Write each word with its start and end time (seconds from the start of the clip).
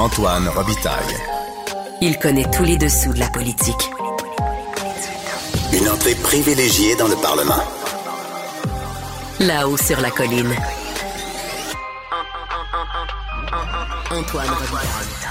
Antoine 0.00 0.48
Robitaille. 0.48 1.14
Il 2.00 2.16
connaît 2.16 2.46
tous 2.50 2.64
les 2.64 2.78
dessous 2.78 3.12
de 3.12 3.18
la 3.18 3.28
politique. 3.28 3.90
Une 5.74 5.90
entrée 5.90 6.14
privilégiée 6.14 6.96
dans 6.96 7.06
le 7.06 7.16
Parlement. 7.16 7.62
Là-haut 9.40 9.76
sur 9.76 10.00
la 10.00 10.10
colline. 10.10 10.54
Antoine 14.10 14.48
Robitaille. 14.48 14.88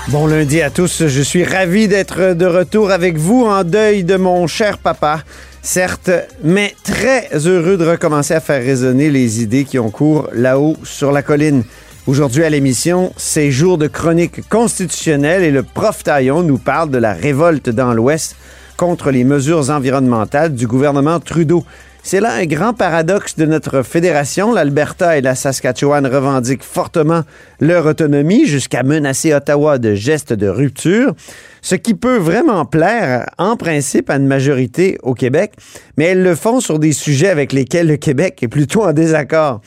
Bon 0.09 0.27
lundi 0.27 0.61
à 0.61 0.70
tous, 0.70 1.07
je 1.07 1.21
suis 1.23 1.43
ravi 1.43 1.88
d'être 1.88 2.36
de 2.36 2.45
retour 2.45 2.91
avec 2.91 3.17
vous 3.17 3.45
en 3.45 3.63
deuil 3.63 4.04
de 4.04 4.17
mon 4.17 4.45
cher 4.45 4.77
papa. 4.77 5.23
Certes, 5.63 6.11
mais 6.43 6.75
très 6.83 7.27
heureux 7.33 7.77
de 7.77 7.88
recommencer 7.88 8.36
à 8.36 8.39
faire 8.39 8.63
résonner 8.63 9.09
les 9.09 9.41
idées 9.41 9.65
qui 9.65 9.79
ont 9.79 9.89
cours 9.89 10.29
là-haut 10.31 10.77
sur 10.83 11.11
la 11.11 11.23
colline. 11.23 11.63
Aujourd'hui 12.09 12.43
à 12.43 12.49
l'émission, 12.49 13.13
c'est 13.17 13.51
jour 13.51 13.77
de 13.77 13.85
chronique 13.85 14.50
constitutionnelle 14.50 15.43
et 15.43 15.51
le 15.51 15.61
prof 15.61 16.04
Taillon 16.04 16.41
nous 16.41 16.57
parle 16.57 16.89
de 16.89 16.97
la 16.97 17.13
révolte 17.13 17.69
dans 17.69 17.93
l'Ouest 17.93 18.36
contre 18.77 19.11
les 19.11 19.23
mesures 19.23 19.69
environnementales 19.69 20.55
du 20.55 20.65
gouvernement 20.65 21.19
Trudeau. 21.19 21.64
C'est 22.01 22.19
là 22.19 22.33
un 22.33 22.47
grand 22.47 22.73
paradoxe 22.73 23.36
de 23.36 23.45
notre 23.45 23.83
fédération. 23.83 24.51
L'Alberta 24.51 25.19
et 25.19 25.21
la 25.21 25.36
Saskatchewan 25.36 26.07
revendiquent 26.07 26.64
fortement 26.64 27.21
leur 27.59 27.86
autonomie 27.86 28.47
jusqu'à 28.47 28.81
menacer 28.81 29.31
Ottawa 29.36 29.78
de 29.78 29.93
gestes 29.93 30.33
de 30.33 30.47
rupture, 30.47 31.14
ce 31.61 31.75
qui 31.75 31.93
peut 31.93 32.17
vraiment 32.17 32.66
plaire 32.66 33.28
en 33.38 33.55
principe 33.55 34.09
à 34.09 34.16
une 34.16 34.25
majorité 34.25 34.97
au 35.03 35.14
Québec, 35.14 35.52
mais 35.95 36.05
elles 36.05 36.23
le 36.23 36.33
font 36.33 36.59
sur 36.59 36.80
des 36.80 36.94
sujets 36.94 37.30
avec 37.30 37.53
lesquels 37.53 37.86
le 37.86 37.97
Québec 37.97 38.39
est 38.41 38.47
plutôt 38.47 38.83
en 38.83 38.94
désaccord. 38.94 39.61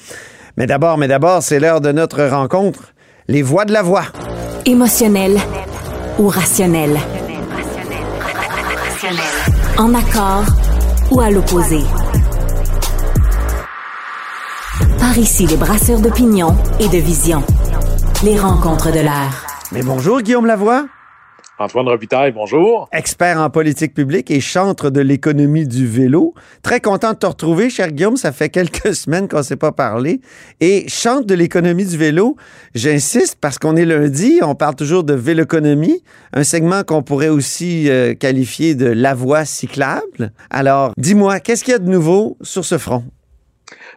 Mais 0.56 0.66
d'abord, 0.66 0.98
mais 0.98 1.09
d'abord, 1.09 1.42
c'est 1.42 1.59
l'heure 1.59 1.80
de 1.80 1.92
notre 1.92 2.24
rencontre. 2.24 2.92
Les 3.27 3.42
voix 3.42 3.65
de 3.65 3.73
la 3.73 3.83
voix. 3.83 4.05
Émotionnel 4.66 5.38
ou 6.19 6.28
rationnel? 6.28 6.98
En 9.78 9.95
accord 9.95 10.45
ou 11.11 11.20
à 11.20 11.30
l'opposé? 11.30 11.80
Par 14.98 15.17
ici, 15.17 15.47
les 15.47 15.56
brasseurs 15.56 16.00
d'opinion 16.00 16.56
et 16.80 16.89
de 16.89 16.98
vision. 16.98 17.42
Les 18.23 18.39
rencontres 18.39 18.92
de 18.92 19.00
l'air. 19.00 19.47
Mais 19.73 19.83
bonjour, 19.83 20.20
Guillaume 20.20 20.47
Lavoie. 20.47 20.84
Antoine 21.58 21.86
Robitaille, 21.86 22.33
bonjour. 22.33 22.89
Expert 22.92 23.39
en 23.39 23.50
politique 23.50 23.92
publique 23.92 24.31
et 24.31 24.41
chantre 24.41 24.89
de 24.89 25.00
l'économie 25.00 25.67
du 25.67 25.86
vélo. 25.86 26.34
Très 26.62 26.81
content 26.81 27.12
de 27.12 27.19
te 27.19 27.27
retrouver, 27.27 27.69
cher 27.69 27.92
Guillaume. 27.92 28.17
Ça 28.17 28.33
fait 28.33 28.48
quelques 28.48 28.95
semaines 28.95 29.28
qu'on 29.28 29.39
ne 29.39 29.42
s'est 29.42 29.56
pas 29.56 29.70
parlé. 29.70 30.23
Et 30.61 30.89
chante 30.89 31.27
de 31.27 31.34
l'économie 31.34 31.84
du 31.84 31.98
vélo, 31.98 32.36
j'insiste 32.75 33.36
parce 33.39 33.58
qu'on 33.58 33.77
est 33.77 33.84
lundi, 33.84 34.41
on 34.42 34.55
parle 34.55 34.77
toujours 34.77 35.05
de 35.05 35.12
véloconomie, 35.12 36.03
un 36.33 36.42
segment 36.42 36.84
qu'on 36.84 37.03
pourrait 37.03 37.28
aussi 37.28 37.91
euh, 37.91 38.14
qualifier 38.14 38.75
de 38.75 38.86
la 38.86 39.12
voie 39.14 39.45
cyclable. 39.45 40.33
Alors, 40.48 40.92
dis-moi, 40.97 41.39
qu'est-ce 41.39 41.64
qu'il 41.64 41.73
y 41.73 41.77
a 41.77 41.80
de 41.80 41.89
nouveau 41.89 42.39
sur 42.41 42.64
ce 42.64 42.78
front? 42.78 43.05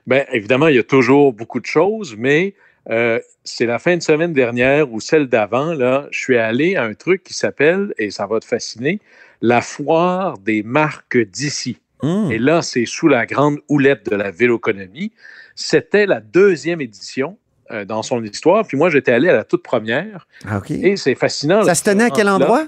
Bien, 0.05 0.25
évidemment, 0.33 0.67
il 0.67 0.75
y 0.75 0.79
a 0.79 0.83
toujours 0.83 1.31
beaucoup 1.31 1.61
de 1.61 1.65
choses, 1.65 2.15
mais 2.17 2.53
euh, 2.89 3.19
c'est 3.43 3.65
la 3.65 3.79
fin 3.79 3.97
de 3.97 4.01
semaine 4.01 4.33
dernière 4.33 4.91
ou 4.91 4.99
celle 4.99 5.27
d'avant, 5.27 5.73
là, 5.73 6.07
je 6.11 6.19
suis 6.19 6.37
allé 6.37 6.75
à 6.75 6.83
un 6.83 6.93
truc 6.93 7.23
qui 7.23 7.33
s'appelle, 7.33 7.93
et 7.97 8.11
ça 8.11 8.27
va 8.27 8.39
te 8.39 8.45
fasciner, 8.45 8.99
la 9.41 9.61
foire 9.61 10.37
des 10.37 10.63
marques 10.63 11.17
d'ici. 11.17 11.77
Mmh. 12.03 12.31
Et 12.31 12.37
là, 12.37 12.61
c'est 12.61 12.85
sous 12.85 13.07
la 13.07 13.25
grande 13.25 13.57
houlette 13.69 14.09
de 14.09 14.15
la 14.15 14.31
véloconomie. 14.31 15.11
C'était 15.55 16.05
la 16.05 16.19
deuxième 16.19 16.81
édition 16.81 17.37
euh, 17.71 17.85
dans 17.85 18.03
son 18.03 18.23
histoire. 18.23 18.65
Puis 18.67 18.77
moi, 18.77 18.89
j'étais 18.89 19.11
allé 19.11 19.29
à 19.29 19.33
la 19.33 19.43
toute 19.43 19.63
première. 19.63 20.27
Ah. 20.45 20.61
Et 20.69 20.97
c'est 20.97 21.15
fascinant. 21.15 21.63
Ça 21.63 21.75
se 21.75 21.83
tenait 21.83 22.05
à 22.05 22.09
quel 22.09 22.25
là. 22.25 22.35
endroit? 22.35 22.67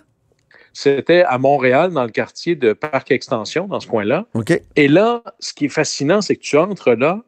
C'était 0.73 1.23
à 1.23 1.37
Montréal, 1.37 1.91
dans 1.91 2.03
le 2.03 2.11
quartier 2.11 2.55
de 2.55 2.73
Parc 2.73 3.11
Extension, 3.11 3.67
dans 3.67 3.79
ce 3.79 3.87
coin-là. 3.87 4.27
Et 4.75 4.87
là, 4.87 5.23
ce 5.39 5.53
qui 5.53 5.65
est 5.65 5.69
fascinant, 5.69 6.21
c'est 6.21 6.35
que 6.35 6.41
tu 6.41 6.57
entres 6.57 6.91
là 6.91 7.23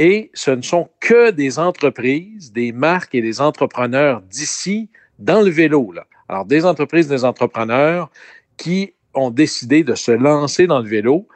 et 0.00 0.30
ce 0.32 0.50
ne 0.50 0.62
sont 0.62 0.88
que 0.98 1.30
des 1.30 1.58
entreprises, 1.58 2.52
des 2.52 2.72
marques 2.72 3.14
et 3.14 3.20
des 3.20 3.42
entrepreneurs 3.42 4.22
d'ici 4.22 4.88
dans 5.18 5.42
le 5.42 5.50
vélo. 5.50 5.92
Là. 5.92 6.06
Alors, 6.26 6.46
des 6.46 6.64
entreprises, 6.64 7.06
des 7.06 7.22
entrepreneurs 7.22 8.10
qui 8.56 8.94
ont 9.12 9.30
décidé 9.30 9.84
de 9.84 9.94
se 9.94 10.10
lancer 10.10 10.66
dans 10.66 10.78
le 10.78 10.88
vélo 10.88 11.28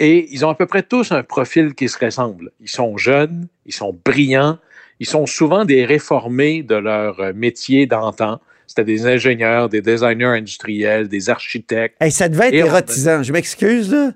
et 0.00 0.26
ils 0.32 0.44
ont 0.44 0.48
à 0.48 0.56
peu 0.56 0.66
près 0.66 0.82
tous 0.82 1.12
un 1.12 1.22
profil 1.22 1.76
qui 1.76 1.88
se 1.88 1.96
ressemble. 2.04 2.50
Ils 2.60 2.68
sont 2.68 2.96
jeunes, 2.96 3.46
ils 3.66 3.72
sont 3.72 3.96
brillants, 4.04 4.58
ils 4.98 5.06
sont 5.06 5.26
souvent 5.26 5.64
des 5.64 5.84
réformés 5.84 6.64
de 6.64 6.74
leur 6.74 7.32
métier 7.36 7.86
d'antan. 7.86 8.40
C'était 8.66 8.84
des 8.84 9.06
ingénieurs, 9.06 9.68
des 9.68 9.80
designers 9.80 10.24
industriels, 10.24 11.06
des 11.06 11.30
architectes. 11.30 11.96
Hey, 12.00 12.10
ça 12.10 12.28
devait 12.28 12.48
être 12.48 12.66
érotisant. 12.66 13.22
Je 13.22 13.32
m'excuse, 13.32 13.92
là. 13.92 14.10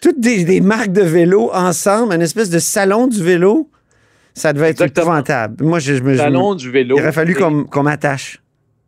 Toutes 0.00 0.20
des, 0.20 0.44
des 0.44 0.60
marques 0.60 0.92
de 0.92 1.02
vélo 1.02 1.50
ensemble, 1.52 2.14
une 2.14 2.22
espèce 2.22 2.50
de 2.50 2.58
salon 2.58 3.06
du 3.06 3.22
vélo. 3.22 3.70
Ça 4.34 4.52
devait 4.52 4.70
être 4.70 4.82
épouvantable. 4.82 5.62
Moi, 5.64 5.78
je, 5.78 5.94
je 5.94 6.02
me. 6.02 6.14
je 6.14 6.18
Salon 6.18 6.54
du 6.54 6.70
vélo. 6.70 6.96
Il 6.96 7.02
aurait 7.02 7.12
fallu 7.12 7.34
qu'on 7.34 7.82
m'attache. 7.82 8.40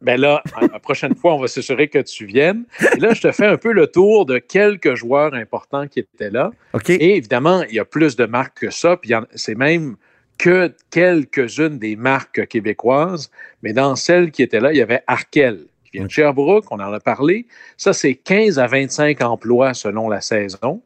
Ben 0.03 0.20
là, 0.20 0.42
la 0.60 0.78
prochaine 0.78 1.15
fois, 1.15 1.34
on 1.34 1.41
va 1.41 1.48
s'assurer 1.48 1.88
que 1.88 1.98
tu 2.00 2.26
viennes. 2.26 2.65
Et 2.94 3.00
là, 3.00 3.15
je 3.15 3.22
te 3.22 3.32
fais 3.32 3.47
un 3.47 3.56
peu 3.56 3.72
le 3.72 3.86
tour 3.86 4.26
de 4.26 4.38
quelques 4.38 4.94
joueurs 4.94 5.34
importants 5.34 5.86
qui 5.86 6.00
étaient 6.00 6.31
là. 6.31 6.50
OK? 6.75 6.91
Et 6.91 7.16
évidemment, 7.16 7.62
il 7.62 7.76
y 7.76 7.78
a 7.78 7.84
plus 7.84 8.15
de 8.16 8.26
marques 8.26 8.60
que 8.60 8.70
ça. 8.70 8.97
Puis 8.97 9.12
c'est 9.34 9.54
même 9.54 9.97
que 10.38 10.72
quelques-unes 10.91 11.78
des 11.78 11.97
marques 11.97 12.47
québécoises. 12.47 13.31
Mais 13.62 13.72
dans 13.72 13.97
celles 13.97 14.31
qui 14.31 14.42
étaient 14.42 14.60
là, 14.60 14.72
il 14.72 14.78
y 14.78 14.82
avait 14.82 15.03
Arkel, 15.06 15.60
vient 15.98 16.06
de 16.06 16.10
Sherbrooke, 16.10 16.64
on 16.70 16.76
en 16.80 16.92
a 16.92 17.00
parlé. 17.00 17.46
Ça, 17.76 17.92
c'est 17.92 18.14
15 18.14 18.58
à 18.58 18.66
25 18.66 19.20
emplois 19.22 19.74
selon 19.74 20.08
la 20.08 20.20
saison. 20.20 20.82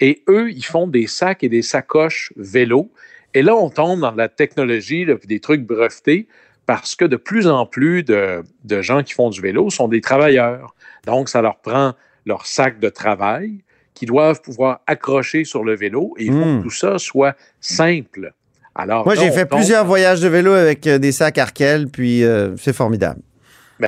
Et 0.00 0.22
eux, 0.28 0.50
ils 0.50 0.64
font 0.64 0.86
des 0.86 1.06
sacs 1.06 1.44
et 1.44 1.48
des 1.48 1.62
sacoches 1.62 2.32
vélo. 2.36 2.90
Et 3.34 3.42
là, 3.42 3.54
on 3.56 3.70
tombe 3.70 4.00
dans 4.00 4.10
la 4.14 4.28
technologie, 4.28 5.04
là, 5.04 5.16
puis 5.16 5.28
des 5.28 5.40
trucs 5.40 5.62
brevetés, 5.64 6.26
parce 6.66 6.94
que 6.94 7.04
de 7.04 7.16
plus 7.16 7.46
en 7.48 7.66
plus 7.66 8.02
de, 8.02 8.42
de 8.64 8.82
gens 8.82 9.02
qui 9.02 9.12
font 9.14 9.30
du 9.30 9.40
vélo 9.40 9.70
sont 9.70 9.88
des 9.88 10.00
travailleurs. 10.00 10.74
Donc, 11.06 11.28
ça 11.28 11.40
leur 11.42 11.58
prend 11.58 11.94
leur 12.26 12.46
sac 12.46 12.78
de 12.78 12.88
travail 12.88 13.62
qu'ils 13.94 14.08
doivent 14.08 14.40
pouvoir 14.42 14.80
accrocher 14.86 15.44
sur 15.44 15.64
le 15.64 15.74
vélo 15.76 16.14
et 16.18 16.24
il 16.24 16.32
faut 16.32 16.38
que 16.58 16.62
tout 16.62 16.70
ça 16.70 16.98
soit 16.98 17.36
simple. 17.60 18.32
Alors, 18.74 19.04
Moi, 19.04 19.14
j'ai 19.16 19.30
fait 19.30 19.44
tombe- 19.46 19.58
plusieurs 19.58 19.84
voyages 19.84 20.20
de 20.20 20.28
vélo 20.28 20.52
avec 20.52 20.86
euh, 20.86 20.98
des 20.98 21.12
sacs 21.12 21.36
Arkel, 21.38 21.88
puis 21.88 22.24
euh, 22.24 22.56
c'est 22.56 22.72
formidable. 22.72 23.20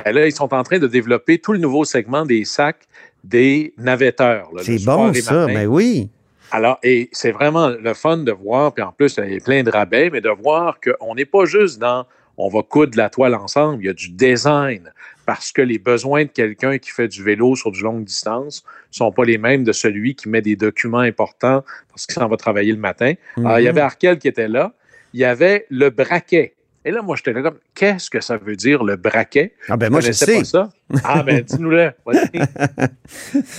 Ben 0.03 0.13
là, 0.13 0.25
ils 0.27 0.31
sont 0.35 0.53
en 0.53 0.63
train 0.63 0.79
de 0.79 0.87
développer 0.87 1.37
tout 1.39 1.53
le 1.53 1.59
nouveau 1.59 1.85
segment 1.85 2.25
des 2.25 2.43
sacs 2.45 2.87
des 3.23 3.73
navetteurs. 3.77 4.49
C'est 4.61 4.83
bon, 4.85 5.13
ça. 5.13 5.33
matin. 5.33 5.53
Ben 5.53 5.67
oui. 5.67 6.09
Alors, 6.51 6.77
et 6.83 7.09
c'est 7.11 7.31
vraiment 7.31 7.69
le 7.69 7.93
fun 7.93 8.17
de 8.17 8.31
voir, 8.31 8.73
puis 8.73 8.83
en 8.83 8.91
plus, 8.91 9.17
il 9.25 9.33
y 9.33 9.37
a 9.37 9.39
plein 9.39 9.63
de 9.63 9.71
rabais, 9.71 10.09
mais 10.11 10.21
de 10.21 10.29
voir 10.29 10.77
qu'on 10.79 11.15
n'est 11.15 11.25
pas 11.25 11.45
juste 11.45 11.79
dans 11.79 12.05
on 12.37 12.49
va 12.49 12.61
coudre 12.63 12.97
la 12.97 13.09
toile 13.09 13.33
ensemble, 13.33 13.81
il 13.83 13.85
y 13.85 13.89
a 13.89 13.93
du 13.93 14.09
design, 14.09 14.91
parce 15.25 15.53
que 15.53 15.61
les 15.61 15.79
besoins 15.79 16.25
de 16.25 16.29
quelqu'un 16.29 16.77
qui 16.77 16.91
fait 16.91 17.07
du 17.07 17.23
vélo 17.23 17.55
sur 17.55 17.71
du 17.71 17.81
longue 17.81 18.03
distance 18.03 18.63
ne 18.91 18.95
sont 18.95 19.11
pas 19.13 19.23
les 19.23 19.37
mêmes 19.37 19.63
de 19.63 19.71
celui 19.71 20.15
qui 20.15 20.27
met 20.27 20.41
des 20.41 20.57
documents 20.57 20.99
importants 20.99 21.63
parce 21.89 22.05
qu'il 22.05 22.15
s'en 22.15 22.27
va 22.27 22.35
travailler 22.35 22.73
le 22.73 22.77
matin. 22.77 23.13
Alors, 23.37 23.59
il 23.59 23.63
y 23.63 23.65
Mhm. 23.65 23.69
avait 23.69 23.81
Arkel 23.81 24.19
qui 24.19 24.27
était 24.27 24.49
là, 24.49 24.73
il 25.13 25.21
y 25.21 25.23
avait 25.23 25.65
le 25.69 25.89
braquet. 25.89 26.53
Et 26.87 26.91
là, 26.91 27.01
moi, 27.01 27.15
j'étais 27.15 27.33
là 27.33 27.41
comme, 27.41 27.57
qu'est-ce 27.73 28.11
que 28.11 28.21
ça 28.21 28.37
veut 28.37 28.55
dire, 28.55 28.83
le 28.83 28.95
braquet? 28.95 29.53
Ah, 29.69 29.75
ben 29.75 29.89
moi, 29.91 30.01
je 30.01 30.11
sais. 30.11 30.37
pas 30.37 30.43
ça. 30.43 30.69
Ah, 31.03 31.23
ben, 31.23 31.41
dis-nous-le. 31.41 31.91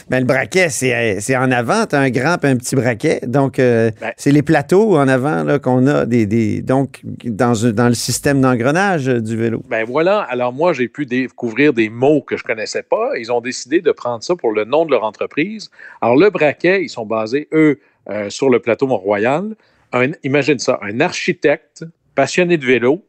Ben, 0.09 0.21
le 0.21 0.25
braquet, 0.27 0.69
c'est 0.69 0.95
euh, 1.35 1.39
en 1.39 1.51
avant. 1.51 1.87
Tu 1.87 1.97
as 1.97 2.01
un 2.01 2.11
grand 2.11 2.37
et 2.45 2.49
un 2.49 2.57
petit 2.57 2.77
braquet. 2.77 3.21
Donc, 3.27 3.59
euh, 3.59 3.91
Ben. 4.01 4.13
c'est 4.17 4.31
les 4.31 4.43
plateaux 4.43 4.97
en 4.97 5.09
avant 5.09 5.59
qu'on 5.59 5.87
a 5.87 6.07
des, 6.07 6.27
des- 6.27 6.63
donc, 6.63 7.01
dans, 7.25 7.53
dans 7.73 7.89
le 7.89 7.95
système 7.95 8.41
d'engrenage 8.41 9.07
du 9.07 9.37
vélo. 9.37 9.63
Ben 9.69 9.85
voilà, 9.85 10.21
alors 10.23 10.53
moi, 10.53 10.73
j'ai 10.73 10.89
pu 10.89 11.05
découvrir 11.07 11.73
des 11.73 11.89
mots 11.89 12.23
que 12.23 12.37
je 12.37 12.45
connaissais 12.45 12.83
pas. 12.85 13.11
Ils 13.19 13.33
ont 13.33 13.41
décidé 13.41 13.81
de 13.81 13.91
prendre 13.93 14.23
ça 14.23 14.37
pour 14.37 14.53
le 14.53 14.65
nom 14.65 14.85
de 14.85 14.91
leur 14.93 15.05
entreprise. 15.05 15.71
Alors, 16.01 16.17
le 16.17 16.31
braquet, 16.31 16.83
ils 16.85 16.89
sont 16.89 17.07
basés, 17.07 17.49
eux, 17.53 17.81
euh, 18.09 18.31
sur 18.31 18.51
le 18.51 18.61
plateau 18.61 18.87
Mont-Royal. 18.87 19.55
Imagine 20.25 20.59
ça, 20.59 20.79
un 20.83 21.01
architecte 21.01 21.85
passionné 22.15 22.57
de 22.57 22.67
vélo 22.67 23.05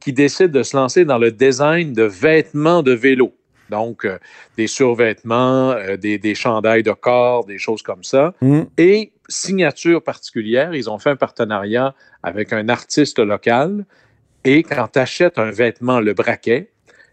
qui 0.00 0.12
décide 0.12 0.50
de 0.50 0.62
se 0.62 0.76
lancer 0.76 1.04
dans 1.04 1.18
le 1.18 1.30
design 1.30 1.92
de 1.92 2.04
vêtements 2.04 2.82
de 2.82 2.92
vélo. 2.92 3.32
Donc, 3.68 4.04
euh, 4.04 4.18
des 4.56 4.66
survêtements, 4.66 5.70
euh, 5.70 5.96
des, 5.96 6.18
des 6.18 6.34
chandails 6.34 6.82
de 6.82 6.92
corps, 6.92 7.44
des 7.44 7.58
choses 7.58 7.82
comme 7.82 8.02
ça. 8.02 8.34
Mm. 8.40 8.62
Et 8.78 9.12
signature 9.28 10.02
particulière, 10.02 10.74
ils 10.74 10.90
ont 10.90 10.98
fait 10.98 11.10
un 11.10 11.16
partenariat 11.16 11.94
avec 12.22 12.52
un 12.52 12.68
artiste 12.68 13.20
local. 13.20 13.84
Et 14.44 14.62
quand 14.64 14.88
tu 14.92 14.98
achètes 14.98 15.38
un 15.38 15.50
vêtement, 15.50 16.00
le 16.00 16.14
braquet, 16.14 16.70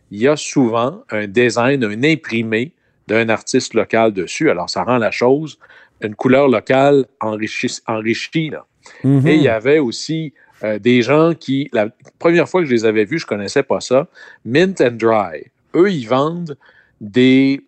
il 0.10 0.22
y 0.22 0.28
a 0.28 0.36
souvent 0.36 1.04
un 1.12 1.28
design, 1.28 1.84
un 1.84 2.04
imprimé 2.04 2.74
d'un 3.08 3.30
artiste 3.30 3.74
local 3.74 4.14
dessus. 4.14 4.50
Alors, 4.50 4.70
ça 4.70 4.84
rend 4.84 4.98
la 4.98 5.12
chose 5.12 5.60
une 6.02 6.16
couleur 6.16 6.48
locale 6.48 7.06
enrichie. 7.20 7.80
enrichie 7.88 8.50
là. 8.50 8.66
Mhm. 9.04 9.28
Et 9.28 9.36
il 9.36 9.42
y 9.42 9.50
avait 9.50 9.80
aussi 9.80 10.34
euh, 10.64 10.80
des 10.80 11.02
gens 11.02 11.34
qui, 11.34 11.70
la 11.72 11.90
première 12.20 12.50
fois 12.50 12.62
que 12.62 12.68
je 12.68 12.74
les 12.74 12.86
avais 12.86 13.06
vus, 13.06 13.20
je 13.20 13.26
connaissais 13.26 13.64
pas 13.64 13.80
ça, 13.80 14.08
Mint 14.46 14.82
and 14.82 14.92
Dry. 14.92 15.46
Eux, 15.76 15.92
ils 15.92 16.06
vendent 16.06 16.58
des, 17.00 17.62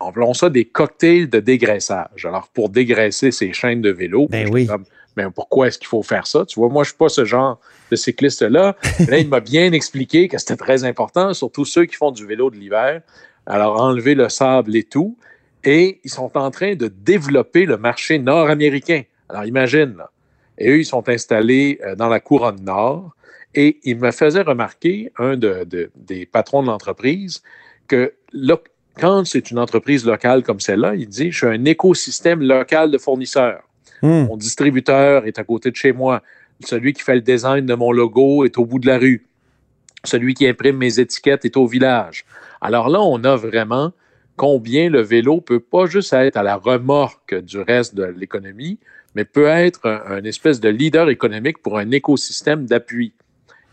appelons 0.00 0.34
ça 0.34 0.48
des 0.48 0.64
cocktails 0.64 1.28
de 1.28 1.40
dégraissage. 1.40 2.24
Alors, 2.24 2.48
pour 2.48 2.70
dégraisser 2.70 3.30
ces 3.30 3.52
chaînes 3.52 3.82
de 3.82 3.90
vélo, 3.90 4.26
Ben 4.30 4.46
j'étais 4.46 4.52
oui. 4.52 4.66
comme, 4.66 4.84
mais 5.16 5.24
pourquoi 5.34 5.68
est-ce 5.68 5.78
qu'il 5.78 5.88
faut 5.88 6.02
faire 6.02 6.26
ça? 6.26 6.44
Tu 6.46 6.58
vois, 6.58 6.68
moi, 6.68 6.82
je 6.82 6.90
suis 6.90 6.98
pas 6.98 7.08
ce 7.08 7.24
genre 7.24 7.60
de 7.90 7.96
cycliste-là. 7.96 8.76
Là, 9.08 9.18
il 9.18 9.28
m'a 9.28 9.40
bien 9.40 9.72
expliqué 9.72 10.28
que 10.28 10.38
c'était 10.38 10.56
très 10.56 10.84
important, 10.84 11.34
surtout 11.34 11.64
ceux 11.64 11.84
qui 11.84 11.94
font 11.94 12.10
du 12.10 12.26
vélo 12.26 12.50
de 12.50 12.56
l'hiver. 12.56 13.02
Alors, 13.46 13.80
enlever 13.80 14.14
le 14.14 14.28
sable 14.28 14.74
et 14.76 14.84
tout. 14.84 15.16
Et 15.62 16.00
ils 16.04 16.10
sont 16.10 16.36
en 16.36 16.50
train 16.50 16.74
de 16.74 16.88
développer 16.88 17.64
le 17.64 17.76
marché 17.76 18.18
nord-américain. 18.18 19.02
Alors, 19.28 19.44
imagine, 19.44 19.94
là. 19.96 20.10
Et 20.58 20.70
eux, 20.70 20.78
ils 20.78 20.84
sont 20.84 21.08
installés 21.08 21.80
euh, 21.84 21.94
dans 21.96 22.08
la 22.08 22.20
couronne 22.20 22.62
nord. 22.62 23.14
Et 23.54 23.78
il 23.84 23.98
me 23.98 24.10
faisait 24.10 24.42
remarquer, 24.42 25.12
un 25.18 25.36
de- 25.36 25.64
de- 25.64 25.90
des 25.94 26.26
patrons 26.26 26.62
de 26.62 26.68
l'entreprise, 26.68 27.42
que 27.86 28.12
lo- 28.32 28.58
quand 28.98 29.24
c'est 29.26 29.50
une 29.50 29.58
entreprise 29.58 30.04
locale 30.04 30.42
comme 30.42 30.60
celle-là, 30.60 30.94
il 30.94 31.08
dit, 31.08 31.30
je 31.32 31.38
suis 31.38 31.46
un 31.46 31.64
écosystème 31.64 32.40
local 32.42 32.90
de 32.90 32.98
fournisseurs. 32.98 33.62
Hmm. 34.02 34.26
Mon 34.26 34.36
distributeur 34.36 35.26
est 35.26 35.38
à 35.38 35.44
côté 35.44 35.70
de 35.70 35.76
chez 35.76 35.92
moi. 35.92 36.22
Celui 36.64 36.92
qui 36.92 37.02
fait 37.02 37.14
le 37.14 37.20
design 37.20 37.66
de 37.66 37.74
mon 37.74 37.90
logo 37.92 38.44
est 38.44 38.58
au 38.58 38.64
bout 38.64 38.78
de 38.78 38.86
la 38.86 38.98
rue. 38.98 39.26
Celui 40.04 40.34
qui 40.34 40.46
imprime 40.46 40.76
mes 40.76 41.00
étiquettes 41.00 41.44
est 41.44 41.56
au 41.56 41.66
village. 41.66 42.24
Alors 42.60 42.88
là, 42.88 43.00
on 43.00 43.22
a 43.24 43.36
vraiment 43.36 43.92
combien 44.36 44.90
le 44.90 45.00
vélo 45.00 45.40
peut 45.40 45.60
pas 45.60 45.86
juste 45.86 46.12
être 46.12 46.36
à 46.36 46.42
la 46.42 46.56
remorque 46.56 47.34
du 47.34 47.58
reste 47.60 47.94
de 47.94 48.04
l'économie, 48.04 48.78
mais 49.14 49.24
peut 49.24 49.46
être 49.46 49.88
un, 49.88 50.02
un 50.18 50.24
espèce 50.24 50.60
de 50.60 50.68
leader 50.68 51.08
économique 51.08 51.58
pour 51.62 51.78
un 51.78 51.90
écosystème 51.90 52.66
d'appui. 52.66 53.12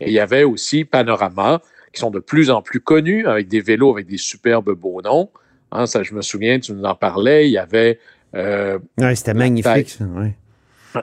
Et 0.00 0.06
il 0.08 0.12
y 0.12 0.20
avait 0.20 0.44
aussi 0.44 0.84
Panorama, 0.84 1.60
qui 1.92 2.00
sont 2.00 2.10
de 2.10 2.18
plus 2.18 2.50
en 2.50 2.62
plus 2.62 2.80
connus, 2.80 3.26
avec 3.26 3.48
des 3.48 3.60
vélos 3.60 3.92
avec 3.92 4.06
des 4.06 4.16
superbes 4.18 4.70
beaux 4.72 5.00
noms. 5.02 5.30
Hein, 5.70 5.86
ça, 5.86 6.02
je 6.02 6.14
me 6.14 6.22
souviens, 6.22 6.58
tu 6.58 6.72
nous 6.72 6.84
en 6.84 6.94
parlais. 6.94 7.48
Il 7.48 7.52
y 7.52 7.58
avait 7.58 7.98
euh, 8.34 8.78
Ouais, 8.98 9.14
c'était 9.14 9.34
magnifique, 9.34 9.90
ça. 9.90 10.04
ouais. 10.04 10.34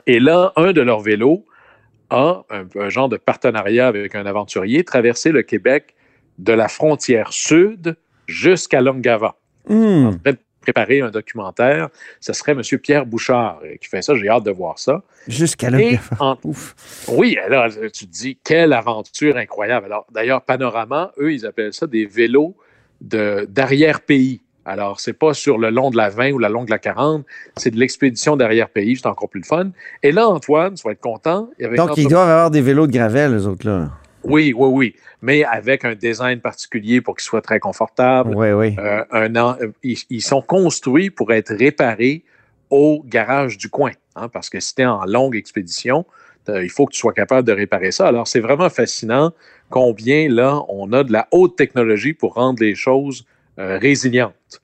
et 0.08 0.20
là, 0.20 0.52
un 0.56 0.74
de 0.74 0.82
leurs 0.82 1.00
vélos 1.02 1.46
a 2.10 2.44
un, 2.50 2.66
un 2.80 2.90
genre 2.90 3.08
de 3.10 3.18
partenariat 3.18 3.88
avec 3.88 4.16
un 4.16 4.26
aventurier, 4.26 4.84
traversé 4.84 5.32
le 5.32 5.44
Québec 5.44 5.96
de 6.40 6.54
la 6.54 6.68
frontière 6.68 7.32
sud 7.34 7.96
jusqu'à 8.28 8.82
Longava. 8.82 9.36
En 9.70 10.12
de 10.26 10.38
préparer 10.72 11.02
un 11.02 11.10
documentaire. 11.10 11.90
Ce 12.20 12.34
serait 12.34 12.52
M. 12.54 12.62
Pierre 12.82 13.06
Bouchard 13.06 13.60
euh, 13.64 13.76
qui 13.82 13.88
fait 13.90 14.02
ça. 14.02 14.14
J'ai 14.16 14.30
hâte 14.30 14.44
de 14.44 14.52
voir 14.52 14.78
ça. 14.80 15.02
Jusqu'à 15.28 15.70
là. 15.70 15.80
En- 16.20 16.38
Ouf. 16.44 16.76
oui, 17.08 17.38
alors 17.44 17.68
tu 17.94 18.06
te 18.08 18.12
dis, 18.12 18.38
quelle 18.44 18.74
aventure 18.74 19.38
incroyable. 19.38 19.86
Alors, 19.88 20.06
d'ailleurs, 20.12 20.42
Panorama, 20.44 21.12
eux, 21.20 21.34
ils 21.34 21.46
appellent 21.46 21.74
ça 21.74 21.88
des 21.88 22.06
vélos 22.06 22.56
de- 23.02 23.46
d'arrière-pays. 23.50 24.42
Alors, 24.66 25.00
c'est 25.00 25.14
pas 25.14 25.34
sur 25.34 25.58
le 25.58 25.70
long 25.72 25.90
de 25.90 25.98
la 25.98 26.10
20 26.10 26.32
ou 26.34 26.38
la 26.38 26.50
long 26.50 26.64
de 26.64 26.70
la 26.70 26.78
40, 26.78 27.26
c'est 27.58 27.72
de 27.72 27.78
l'expédition 27.80 28.38
d'arrière-pays, 28.38 28.98
c'est 28.98 29.08
encore 29.08 29.30
plus 29.30 29.40
le 29.42 29.46
fun. 29.48 29.72
Et 30.04 30.12
là, 30.12 30.28
Antoine, 30.28 30.76
tu 30.76 30.84
vas 30.86 30.92
être 30.92 31.00
content. 31.02 31.50
Il 31.58 31.64
y 31.64 31.66
avait 31.66 31.78
une 31.78 31.86
Donc, 31.88 31.98
ils 31.98 32.08
doivent 32.08 32.30
avoir 32.30 32.52
des 32.52 32.62
vélos 32.62 32.86
de 32.86 32.92
gravel, 32.92 33.36
les 33.36 33.48
autres, 33.48 33.66
là. 33.68 33.90
Oui, 34.24 34.54
oui, 34.56 34.68
oui, 34.72 34.96
mais 35.22 35.44
avec 35.46 35.86
un 35.86 35.96
design 35.96 36.42
particulier 36.42 37.00
pour 37.02 37.16
qu'ils 37.16 37.24
soient 37.24 37.42
très 37.42 37.60
confortables. 37.60 38.36
Oui, 38.36 38.52
oui. 38.52 38.76
Euh, 38.78 39.04
un 39.12 39.36
an- 39.36 39.56
euh, 39.62 39.72
ils, 39.84 39.98
ils 40.10 40.22
sont 40.22 40.42
construits 40.42 41.10
pour 41.10 41.32
être 41.32 41.54
réparés 41.54 42.24
au 42.70 43.02
garage 43.06 43.58
du 43.58 43.70
coin, 43.70 43.92
hein, 44.16 44.28
parce 44.28 44.50
que 44.50 44.60
si 44.60 44.76
tu 44.76 44.82
es 44.82 44.86
en 44.86 45.06
longue 45.06 45.36
expédition, 45.36 46.06
il 46.48 46.70
faut 46.72 46.88
que 46.88 46.94
tu 46.94 47.00
sois 47.00 47.14
capable 47.14 47.48
de 47.48 47.52
réparer 47.54 47.92
ça. 47.92 48.08
Alors, 48.08 48.28
c'est 48.28 48.40
vraiment 48.40 48.70
fascinant 48.70 49.34
combien, 49.70 50.28
là, 50.28 50.62
on 50.68 50.92
a 50.94 51.04
de 51.04 51.12
la 51.14 51.28
haute 51.32 51.56
technologie 51.56 52.14
pour 52.14 52.34
rendre 52.34 52.64
les 52.64 52.74
choses 52.74 53.26
euh, 53.60 53.78
résilientes. 53.78 54.62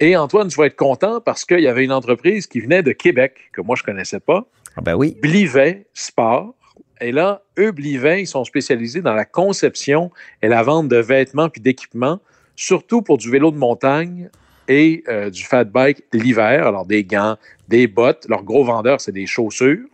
Et 0.00 0.16
Antoine, 0.16 0.48
tu 0.48 0.56
vas 0.56 0.64
être 0.66 0.76
content 0.76 1.20
parce 1.20 1.44
qu'il 1.44 1.60
y 1.60 1.68
avait 1.68 1.84
une 1.84 1.92
entreprise 1.92 2.46
qui 2.46 2.60
venait 2.60 2.82
de 2.82 2.92
Québec, 2.92 3.34
que 3.52 3.60
moi, 3.60 3.76
je 3.76 3.82
ne 3.82 3.86
connaissais 3.86 4.20
pas, 4.20 4.46
Ah, 4.76 4.80
ben 4.80 4.94
oui. 4.94 5.16
Blivet 5.20 5.86
Sport. 5.92 6.54
Et 7.00 7.12
là, 7.12 7.42
eux, 7.58 7.72
Blivet, 7.72 8.22
ils 8.22 8.26
sont 8.26 8.44
spécialisés 8.44 9.02
dans 9.02 9.14
la 9.14 9.24
conception 9.24 10.10
et 10.42 10.48
la 10.48 10.62
vente 10.62 10.88
de 10.88 10.96
vêtements 10.96 11.48
puis 11.48 11.60
d'équipements, 11.60 12.20
surtout 12.54 13.02
pour 13.02 13.18
du 13.18 13.30
vélo 13.30 13.50
de 13.50 13.56
montagne 13.56 14.30
et 14.68 15.04
euh, 15.08 15.30
du 15.30 15.44
fat 15.44 15.64
bike 15.64 16.04
l'hiver. 16.12 16.66
Alors, 16.66 16.86
des 16.86 17.04
gants, 17.04 17.36
des 17.68 17.86
bottes. 17.86 18.26
Leur 18.28 18.42
gros 18.42 18.64
vendeur, 18.64 19.00
c'est 19.00 19.12
des 19.12 19.26
chaussures. 19.26 19.86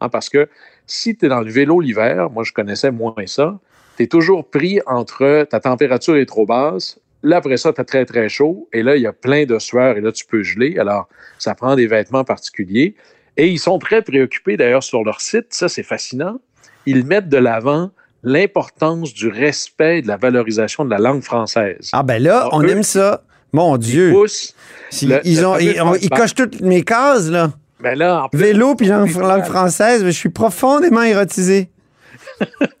hein, 0.00 0.08
parce 0.08 0.28
que 0.28 0.48
si 0.86 1.16
tu 1.16 1.26
es 1.26 1.28
dans 1.28 1.40
le 1.40 1.50
vélo 1.50 1.80
l'hiver, 1.80 2.30
moi, 2.30 2.44
je 2.44 2.52
connaissais 2.52 2.90
moins 2.90 3.14
ça, 3.26 3.58
tu 3.96 4.02
es 4.02 4.06
toujours 4.06 4.48
pris 4.48 4.80
entre 4.86 5.46
ta 5.50 5.60
température 5.60 6.16
est 6.16 6.26
trop 6.26 6.46
basse. 6.46 6.98
Là, 7.22 7.36
après 7.36 7.56
ça, 7.56 7.72
tu 7.72 7.80
as 7.80 7.84
très, 7.84 8.04
très 8.04 8.28
chaud. 8.28 8.68
Et 8.72 8.82
là, 8.82 8.96
il 8.96 9.02
y 9.02 9.06
a 9.06 9.12
plein 9.12 9.44
de 9.44 9.58
sueur 9.58 9.96
et 9.96 10.00
là, 10.00 10.10
tu 10.12 10.24
peux 10.24 10.42
geler. 10.42 10.78
Alors, 10.78 11.08
ça 11.38 11.54
prend 11.54 11.76
des 11.76 11.86
vêtements 11.86 12.24
particuliers. 12.24 12.94
Et 13.36 13.48
ils 13.48 13.58
sont 13.58 13.78
très 13.78 14.02
préoccupés 14.02 14.56
d'ailleurs 14.56 14.82
sur 14.82 15.04
leur 15.04 15.20
site, 15.20 15.46
ça 15.50 15.68
c'est 15.68 15.82
fascinant. 15.82 16.40
Ils 16.86 17.04
mettent 17.04 17.28
de 17.28 17.36
l'avant 17.38 17.90
l'importance 18.22 19.14
du 19.14 19.28
respect 19.28 19.98
et 19.98 20.02
de 20.02 20.08
la 20.08 20.16
valorisation 20.16 20.84
de 20.84 20.90
la 20.90 20.98
langue 20.98 21.22
française. 21.22 21.90
Ah, 21.92 22.02
ben 22.02 22.22
là, 22.22 22.40
Alors, 22.42 22.54
on 22.54 22.62
eux, 22.62 22.68
aime 22.68 22.82
ça. 22.82 23.22
Mon 23.52 23.76
Ils 23.76 23.80
Dieu. 23.80 24.10
poussent. 24.12 24.54
Si- 24.90 25.06
le- 25.06 25.20
ils, 25.24 25.40
le 25.40 25.46
ont, 25.46 25.54
fameux 25.54 25.72
ils, 25.74 25.80
ont- 25.82 25.94
ils 25.94 26.08
fat 26.08 26.16
cochent 26.16 26.34
toutes 26.34 26.60
mes 26.60 26.82
cases, 26.82 27.28
là. 27.28 27.52
Ben 27.80 27.96
là, 27.98 28.24
en 28.24 28.28
plus, 28.28 28.38
Vélo 28.38 28.74
puis 28.74 28.86
langue, 28.86 29.08
française, 29.44 30.04
mais 30.04 30.12
je 30.12 30.18
suis 30.18 30.28
profondément 30.28 31.02
érotisé. 31.02 31.70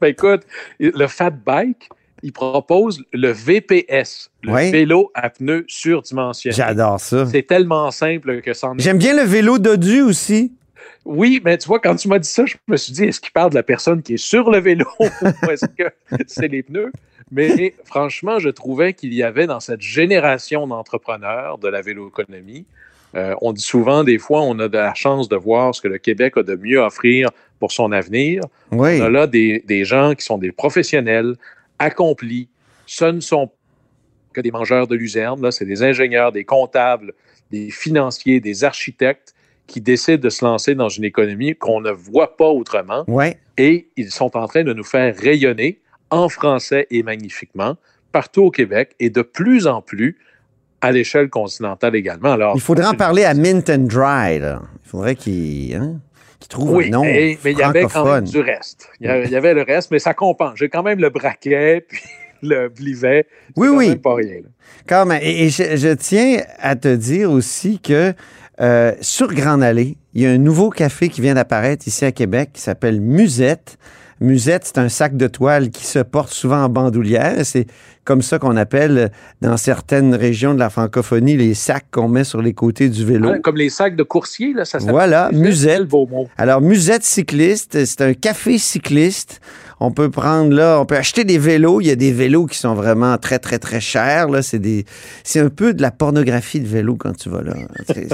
Ben 0.00 0.08
écoute, 0.08 0.42
le 0.78 1.06
fat 1.06 1.30
bike, 1.30 1.88
il 2.22 2.32
propose 2.32 3.02
le 3.12 3.30
VPS, 3.30 4.30
le 4.42 4.52
vélo 4.70 5.10
à 5.14 5.30
pneus 5.30 5.64
surdimensionné. 5.68 6.54
J'adore 6.54 7.00
ça. 7.00 7.26
C'est 7.26 7.42
tellement 7.46 7.90
simple 7.90 8.40
que 8.42 8.52
ça 8.54 8.68
en. 8.68 8.78
J'aime 8.78 8.98
bien 8.98 9.14
le 9.16 9.22
vélo 9.22 9.58
dodu 9.58 10.02
aussi. 10.02 10.52
Oui, 11.04 11.40
mais 11.44 11.58
tu 11.58 11.68
vois, 11.68 11.80
quand 11.80 11.96
tu 11.96 12.08
m'as 12.08 12.18
dit 12.18 12.28
ça, 12.28 12.44
je 12.46 12.56
me 12.68 12.76
suis 12.76 12.92
dit, 12.92 13.04
est-ce 13.04 13.20
qu'il 13.20 13.32
parle 13.32 13.50
de 13.50 13.54
la 13.54 13.62
personne 13.62 14.02
qui 14.02 14.14
est 14.14 14.24
sur 14.24 14.50
le 14.50 14.58
vélo? 14.58 14.86
Ou 15.00 15.50
est-ce 15.50 15.66
que 15.66 15.90
c'est 16.26 16.48
les 16.48 16.62
pneus? 16.62 16.92
Mais 17.32 17.74
franchement, 17.84 18.38
je 18.38 18.48
trouvais 18.48 18.92
qu'il 18.92 19.14
y 19.14 19.22
avait 19.22 19.46
dans 19.46 19.60
cette 19.60 19.80
génération 19.80 20.66
d'entrepreneurs 20.66 21.58
de 21.58 21.68
la 21.68 21.80
vélo-économie, 21.80 22.66
euh, 23.16 23.34
on 23.40 23.52
dit 23.52 23.62
souvent, 23.62 24.04
des 24.04 24.18
fois, 24.18 24.42
on 24.42 24.58
a 24.60 24.68
de 24.68 24.78
la 24.78 24.94
chance 24.94 25.28
de 25.28 25.36
voir 25.36 25.74
ce 25.74 25.80
que 25.80 25.88
le 25.88 25.98
Québec 25.98 26.34
a 26.36 26.42
de 26.42 26.54
mieux 26.54 26.78
offrir 26.78 27.30
pour 27.58 27.72
son 27.72 27.92
avenir. 27.92 28.42
Oui. 28.70 29.00
On 29.00 29.04
a 29.04 29.10
là 29.10 29.26
des, 29.26 29.64
des 29.66 29.84
gens 29.84 30.14
qui 30.14 30.24
sont 30.24 30.38
des 30.38 30.52
professionnels, 30.52 31.34
accomplis. 31.78 32.48
Ce 32.86 33.04
ne 33.04 33.20
sont 33.20 33.50
que 34.32 34.40
des 34.40 34.52
mangeurs 34.52 34.86
de 34.86 34.94
luzerne, 34.94 35.42
là, 35.42 35.50
c'est 35.50 35.64
des 35.64 35.82
ingénieurs, 35.82 36.30
des 36.30 36.44
comptables, 36.44 37.14
des 37.50 37.70
financiers, 37.70 38.38
des 38.38 38.62
architectes 38.62 39.34
qui 39.70 39.80
décident 39.80 40.18
de 40.20 40.28
se 40.30 40.44
lancer 40.44 40.74
dans 40.74 40.88
une 40.88 41.04
économie 41.04 41.54
qu'on 41.54 41.80
ne 41.80 41.90
voit 41.90 42.36
pas 42.36 42.48
autrement 42.48 43.04
et 43.56 43.88
ils 43.96 44.10
sont 44.10 44.36
en 44.36 44.46
train 44.48 44.64
de 44.64 44.72
nous 44.72 44.84
faire 44.84 45.14
rayonner 45.16 45.80
en 46.10 46.28
français 46.28 46.86
et 46.90 47.02
magnifiquement 47.02 47.76
partout 48.12 48.42
au 48.42 48.50
Québec 48.50 48.96
et 48.98 49.10
de 49.10 49.22
plus 49.22 49.66
en 49.68 49.80
plus 49.80 50.18
à 50.80 50.90
l'échelle 50.90 51.28
continentale 51.30 51.94
également. 51.94 52.32
Alors, 52.32 52.54
Il 52.56 52.60
faudrait 52.60 52.86
en 52.86 52.94
parler 52.94 53.24
à 53.24 53.34
Mint 53.34 53.70
and 53.70 53.86
Dry, 53.86 54.38
là. 54.40 54.62
Il 54.84 54.88
faudrait 54.88 55.14
qu'il 55.14 55.74
hein, 55.76 56.00
trouve 56.48 56.72
Oui, 56.72 56.86
un 56.86 56.90
nom 56.90 57.04
et- 57.04 57.38
mais 57.44 57.52
il 57.52 57.58
y 57.58 57.62
avait 57.62 57.84
quand 57.84 58.12
même 58.12 58.24
du 58.24 58.40
reste. 58.40 58.88
Il 59.00 59.06
y 59.06 59.10
avait, 59.10 59.24
il 59.26 59.30
y 59.30 59.36
avait 59.36 59.54
le 59.54 59.62
reste, 59.62 59.90
mais 59.92 60.00
ça 60.00 60.14
compense. 60.14 60.54
J'ai 60.56 60.68
quand 60.68 60.82
même 60.82 60.98
le 60.98 61.10
braquet, 61.10 61.82
puis 61.88 62.00
le 62.42 62.68
blivet. 62.68 63.26
Oui, 63.56 63.68
oui. 63.68 63.88
même 63.90 63.98
pas 64.00 64.14
rien. 64.14 64.36
là. 64.36 64.48
Quand 64.88 65.06
même. 65.06 65.20
Et, 65.22 65.44
et 65.44 65.48
je, 65.50 65.76
je 65.76 65.94
tiens 65.94 66.38
à 66.58 66.74
te 66.74 66.92
dire 66.96 67.30
aussi 67.30 67.78
que 67.78 68.14
euh, 68.60 68.92
sur 69.00 69.32
Grande 69.32 69.62
Allée, 69.62 69.96
il 70.14 70.22
y 70.22 70.26
a 70.26 70.30
un 70.30 70.38
nouveau 70.38 70.70
café 70.70 71.08
qui 71.08 71.20
vient 71.20 71.34
d'apparaître 71.34 71.86
ici 71.88 72.04
à 72.04 72.12
Québec 72.12 72.50
qui 72.52 72.60
s'appelle 72.60 73.00
Musette. 73.00 73.78
Musette, 74.20 74.66
c'est 74.66 74.78
un 74.78 74.90
sac 74.90 75.16
de 75.16 75.26
toile 75.28 75.70
qui 75.70 75.86
se 75.86 75.98
porte 75.98 76.30
souvent 76.30 76.64
en 76.64 76.68
bandoulière. 76.68 77.36
C'est 77.44 77.66
comme 78.04 78.20
ça 78.20 78.38
qu'on 78.38 78.56
appelle 78.56 79.10
dans 79.40 79.56
certaines 79.56 80.14
régions 80.14 80.52
de 80.52 80.58
la 80.58 80.68
francophonie 80.68 81.38
les 81.38 81.54
sacs 81.54 81.86
qu'on 81.90 82.08
met 82.08 82.24
sur 82.24 82.42
les 82.42 82.52
côtés 82.52 82.90
du 82.90 83.04
vélo. 83.04 83.32
Comme 83.42 83.56
les 83.56 83.70
sacs 83.70 83.96
de 83.96 84.02
coursier, 84.02 84.52
là, 84.52 84.66
ça 84.66 84.78
s'appelle. 84.78 84.92
Voilà, 84.92 85.30
musette. 85.32 85.88
Alors, 86.36 86.60
Musette 86.60 87.04
cycliste, 87.04 87.86
c'est 87.86 88.02
un 88.02 88.12
café 88.12 88.58
cycliste. 88.58 89.40
On 89.82 89.90
peut 89.92 90.10
prendre 90.10 90.54
là, 90.54 90.78
on 90.78 90.84
peut 90.84 90.96
acheter 90.96 91.24
des 91.24 91.38
vélos. 91.38 91.80
Il 91.80 91.86
y 91.86 91.90
a 91.90 91.96
des 91.96 92.12
vélos 92.12 92.46
qui 92.46 92.58
sont 92.58 92.74
vraiment 92.74 93.16
très, 93.16 93.38
très, 93.38 93.58
très 93.58 93.80
chers. 93.80 94.28
Là. 94.28 94.42
C'est, 94.42 94.58
des, 94.58 94.84
c'est 95.24 95.40
un 95.40 95.48
peu 95.48 95.72
de 95.72 95.80
la 95.80 95.90
pornographie 95.90 96.60
de 96.60 96.68
vélo 96.68 96.96
quand 96.96 97.16
tu 97.16 97.30
vas 97.30 97.42
là. 97.42 97.54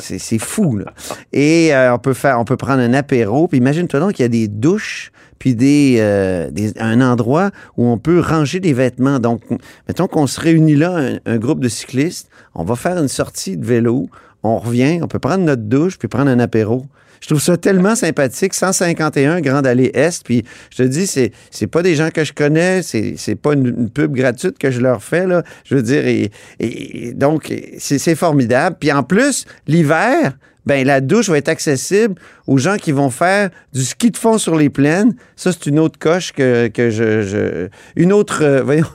C'est, 0.00 0.18
c'est- 0.18 0.38
fou. 0.38 0.76
Là. 0.76 0.92
Et 1.32 1.74
euh, 1.74 1.94
on, 1.94 1.98
peut 1.98 2.14
faire, 2.14 2.38
on 2.38 2.44
peut 2.44 2.56
prendre 2.56 2.80
un 2.80 2.94
apéro. 2.94 3.48
Puis 3.48 3.58
imagine-toi 3.58 3.98
donc 3.98 4.12
qu'il 4.12 4.22
y 4.22 4.26
a 4.26 4.28
des 4.28 4.46
douches, 4.46 5.10
puis 5.38 5.54
des, 5.54 5.96
euh, 5.98 6.48
un 6.78 7.00
endroit 7.00 7.50
où 7.76 7.86
on 7.86 7.98
peut 7.98 8.20
ranger 8.20 8.60
des 8.60 8.72
vêtements. 8.72 9.18
Donc, 9.18 9.42
mettons 9.88 10.06
qu'on 10.06 10.26
se 10.26 10.40
réunit 10.40 10.76
là, 10.76 11.14
un 11.26 11.36
groupe 11.38 11.60
de 11.60 11.68
cyclistes. 11.68 12.28
On 12.54 12.64
va 12.64 12.76
faire 12.76 12.96
une 12.96 13.08
sortie 13.08 13.56
de 13.56 13.66
vélo. 13.66 14.08
On 14.44 14.58
revient, 14.58 15.00
on 15.02 15.08
peut 15.08 15.18
prendre 15.18 15.44
notre 15.44 15.62
douche, 15.62 15.98
puis 15.98 16.06
prendre 16.06 16.30
un 16.30 16.38
apéro. 16.38 16.86
Je 17.20 17.28
trouve 17.28 17.40
ça 17.40 17.56
tellement 17.56 17.94
sympathique. 17.94 18.54
151 18.54 19.40
Grande 19.40 19.66
Allée 19.66 19.90
Est. 19.94 20.22
Puis 20.24 20.44
je 20.70 20.78
te 20.78 20.82
dis, 20.84 21.06
c'est, 21.06 21.32
c'est 21.50 21.66
pas 21.66 21.82
des 21.82 21.94
gens 21.94 22.10
que 22.10 22.24
je 22.24 22.32
connais. 22.32 22.82
C'est, 22.82 23.14
c'est 23.16 23.36
pas 23.36 23.54
une, 23.54 23.66
une 23.66 23.90
pub 23.90 24.14
gratuite 24.14 24.58
que 24.58 24.70
je 24.70 24.80
leur 24.80 25.02
fais, 25.02 25.26
là. 25.26 25.42
Je 25.64 25.74
veux 25.74 25.82
dire, 25.82 26.06
et, 26.06 26.30
et- 26.60 27.12
donc, 27.14 27.52
c'est, 27.78 27.98
c'est 27.98 28.14
formidable. 28.14 28.76
Puis 28.80 28.92
en 28.92 29.02
plus, 29.02 29.44
l'hiver, 29.66 30.36
ben 30.66 30.84
la 30.84 31.00
douche 31.00 31.28
va 31.28 31.38
être 31.38 31.48
accessible 31.48 32.16
aux 32.48 32.58
gens 32.58 32.76
qui 32.76 32.90
vont 32.90 33.08
faire 33.10 33.50
du 33.72 33.84
ski 33.84 34.10
de 34.10 34.16
fond 34.16 34.36
sur 34.36 34.56
les 34.56 34.68
plaines. 34.68 35.14
Ça, 35.36 35.52
c'est 35.52 35.66
une 35.66 35.78
autre 35.78 35.96
coche 35.98 36.32
que, 36.32 36.66
que 36.66 36.90
je, 36.90 37.22
je- 37.22 37.68
Une 37.94 38.12
autre, 38.12 38.42
euh, 38.42 38.62
voyons, 38.64 38.86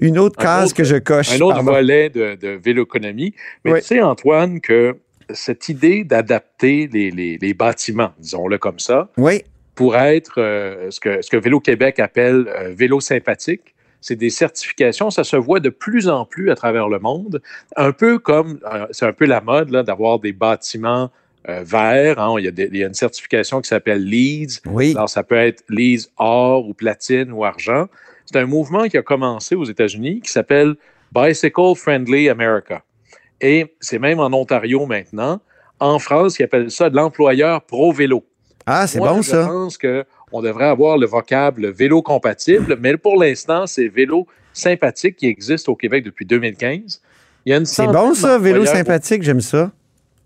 une 0.00 0.18
autre 0.18 0.40
Un 0.40 0.42
case 0.42 0.64
autre- 0.66 0.74
que 0.76 0.82
je 0.84 0.96
coche. 0.96 1.30
un 1.32 1.40
autre 1.40 1.54
pardon. 1.56 1.70
volet 1.72 2.10
de, 2.10 2.34
de 2.34 2.48
véloéconomie. 2.62 3.32
Mais 3.64 3.74
Oui. 3.74 3.80
tu 3.80 3.86
sais, 3.86 4.00
Antoine, 4.02 4.60
que 4.60 4.96
cette 5.34 5.68
idée 5.68 6.04
d'adapter 6.04 6.88
les, 6.92 7.10
les- 7.10 7.38
les 7.40 7.54
bâtiments, 7.54 8.12
disons-le 8.18 8.58
comme 8.58 8.78
ça, 8.78 9.08
Oui. 9.16 9.42
pour 9.74 9.96
être 9.96 10.34
euh, 10.40 10.90
ce, 10.90 11.00
que, 11.00 11.22
ce 11.22 11.30
que 11.30 11.36
Vélo 11.36 11.60
Québec 11.60 11.98
appelle 11.98 12.46
euh, 12.48 12.72
vélo 12.74 13.00
sympathique. 13.00 13.74
C'est 14.02 14.16
des 14.16 14.30
certifications, 14.30 15.10
ça 15.10 15.24
se 15.24 15.36
voit 15.36 15.60
de 15.60 15.68
plus 15.68 16.08
en 16.08 16.24
plus 16.24 16.50
à 16.50 16.54
travers 16.54 16.88
le 16.88 16.98
monde, 16.98 17.42
un 17.76 17.92
peu 17.92 18.18
comme, 18.18 18.58
euh, 18.72 18.86
c'est 18.92 19.04
un 19.06 19.12
peu 19.12 19.26
la 19.26 19.40
mode 19.42 19.70
d'avoir 19.70 20.18
des 20.18 20.32
bâtiments 20.32 21.10
verts. 21.48 22.18
hein. 22.18 22.34
Il, 22.38 22.44
y 22.44 22.48
a 22.48 22.50
des- 22.50 22.68
il 22.70 22.76
y 22.76 22.84
a 22.84 22.86
une 22.86 22.94
certification 22.94 23.60
qui 23.62 23.68
s'appelle 23.68 24.04
LEEDS. 24.04 24.60
Oui. 24.66 24.92
Alors, 24.94 25.08
ça 25.08 25.22
peut 25.22 25.36
être 25.36 25.64
LEEDS 25.70 26.08
or 26.18 26.68
ou 26.68 26.74
platine 26.74 27.32
ou 27.32 27.44
argent. 27.44 27.86
C'est 28.26 28.38
un 28.38 28.44
mouvement 28.46 28.86
qui 28.88 28.96
a 28.98 29.02
commencé 29.02 29.54
aux 29.54 29.64
États-Unis 29.64 30.20
qui 30.20 30.30
s'appelle 30.30 30.74
Bicycle 31.12 31.74
Friendly 31.76 32.28
America. 32.28 32.82
Et 33.40 33.74
c'est 33.80 33.98
même 33.98 34.20
en 34.20 34.26
Ontario 34.32 34.86
maintenant. 34.86 35.40
En 35.78 35.98
France, 35.98 36.38
ils 36.38 36.42
appellent 36.42 36.70
ça 36.70 36.90
de 36.90 36.96
l'employeur 36.96 37.62
pro-vélo. 37.62 38.24
Ah, 38.66 38.86
c'est 38.86 38.98
bon, 38.98 39.22
je 39.22 39.30
ça. 39.30 39.46
pense 39.46 39.78
qu'on 39.78 40.42
devrait 40.42 40.66
avoir 40.66 40.98
le 40.98 41.06
vocable 41.06 41.70
vélo 41.70 42.02
compatible, 42.02 42.76
mais 42.80 42.96
pour 42.96 43.16
l'instant, 43.20 43.66
c'est 43.66 43.88
vélo 43.88 44.26
sympathique 44.52 45.16
qui 45.16 45.26
existe 45.26 45.68
au 45.68 45.74
Québec 45.76 46.04
depuis 46.04 46.26
2015. 46.26 47.00
Il 47.46 47.50
y 47.50 47.54
a 47.54 47.56
une 47.56 47.64
C'est 47.64 47.86
bon, 47.86 48.14
ça, 48.14 48.38
vélo 48.38 48.66
sympathique, 48.66 49.22
j'aime 49.22 49.40
ça. 49.40 49.72